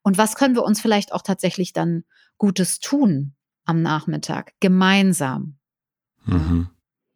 [0.02, 2.04] und was können wir uns vielleicht auch tatsächlich dann
[2.38, 4.52] Gutes tun am Nachmittag?
[4.60, 5.58] Gemeinsam.
[6.24, 6.68] Mhm.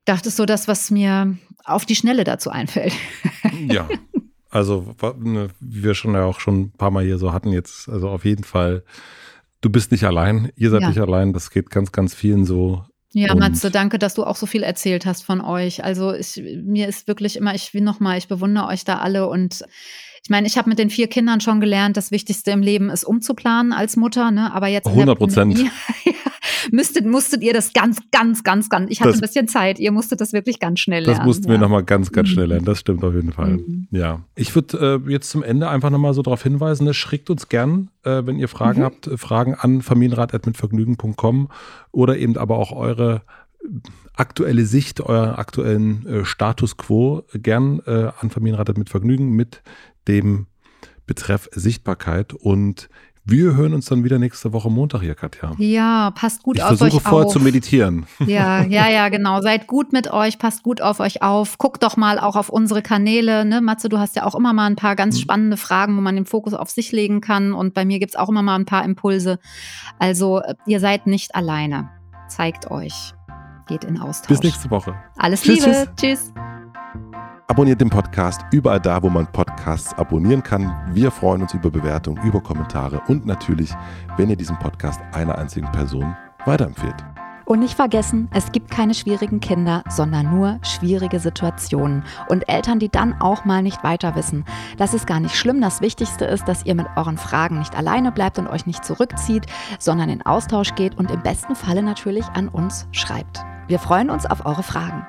[0.05, 2.92] Das ist so das, was mir auf die Schnelle dazu einfällt.
[3.68, 3.88] Ja.
[4.50, 7.88] Also, ne, wie wir schon ja auch schon ein paar Mal hier so hatten, jetzt,
[7.88, 8.84] also auf jeden Fall,
[9.62, 10.88] du bist nicht allein, ihr seid ja.
[10.88, 12.84] nicht allein, das geht ganz, ganz vielen so.
[13.14, 15.84] Ja, Matze, danke, dass du auch so viel erzählt hast von euch.
[15.84, 19.62] Also ich, mir ist wirklich immer, ich will nochmal, ich bewundere euch da alle und
[20.22, 23.04] ich meine, ich habe mit den vier Kindern schon gelernt, das Wichtigste im Leben ist
[23.04, 24.52] umzuplanen als Mutter, ne?
[24.54, 25.58] Aber jetzt 100 Prozent.
[26.70, 28.90] müsstet, musstet ihr das ganz, ganz, ganz, ganz.
[28.90, 29.78] Ich hatte das, ein bisschen Zeit.
[29.78, 31.18] Ihr musstet das wirklich ganz schnell lernen.
[31.18, 31.61] Das mussten wir ja.
[31.61, 32.64] nochmal ganz, ganz schnell lernen.
[32.64, 33.59] Das stimmt auf jeden Fall.
[33.59, 33.88] Mhm.
[33.90, 34.20] Ja.
[34.34, 36.95] Ich würde äh, jetzt zum Ende einfach nochmal so darauf hinweisen, ne?
[36.95, 38.84] schickt uns gern, äh, wenn ihr Fragen mhm.
[38.84, 41.49] habt, äh, Fragen an familienrat.mitvergnügen.com
[41.90, 43.22] oder eben aber auch eure
[44.14, 49.62] aktuelle Sicht, euren aktuellen äh, Status quo gern äh, an Familienrat mit Vergnügen mit
[50.09, 50.47] dem
[51.07, 52.32] Betreff Sichtbarkeit.
[52.32, 52.88] Und
[53.24, 55.52] wir hören uns dann wieder nächste Woche Montag hier, Katja.
[55.58, 56.86] Ja, passt gut ich auf euch auf.
[56.88, 58.06] Ich versuche vorher zu meditieren.
[58.26, 59.40] Ja, ja, ja, genau.
[59.40, 61.56] Seid gut mit euch, passt gut auf euch auf.
[61.58, 63.44] Guckt doch mal auch auf unsere Kanäle.
[63.44, 63.60] Ne?
[63.60, 65.20] Matze, du hast ja auch immer mal ein paar ganz mhm.
[65.20, 67.52] spannende Fragen, wo man den Fokus auf sich legen kann.
[67.52, 69.38] Und bei mir gibt es auch immer mal ein paar Impulse.
[70.00, 71.90] Also, äh, ihr seid nicht alleine.
[72.28, 73.14] Zeigt euch.
[73.68, 74.28] Geht in Austausch.
[74.28, 74.94] Bis nächste Woche.
[75.16, 75.88] Alles tschüss, Liebe.
[75.96, 76.32] Tschüss.
[76.34, 76.51] tschüss.
[77.49, 80.72] Abonniert den Podcast überall da, wo man Podcasts abonnieren kann.
[80.93, 83.74] Wir freuen uns über Bewertungen, über Kommentare und natürlich,
[84.16, 86.16] wenn ihr diesen Podcast einer einzigen Person
[86.47, 87.05] weiterempfehlt.
[87.45, 92.05] Und nicht vergessen, es gibt keine schwierigen Kinder, sondern nur schwierige Situationen.
[92.28, 94.45] Und Eltern, die dann auch mal nicht weiter wissen.
[94.78, 95.61] Das ist gar nicht schlimm.
[95.61, 99.47] Das Wichtigste ist, dass ihr mit euren Fragen nicht alleine bleibt und euch nicht zurückzieht,
[99.78, 103.45] sondern in Austausch geht und im besten Falle natürlich an uns schreibt.
[103.66, 105.05] Wir freuen uns auf eure Fragen.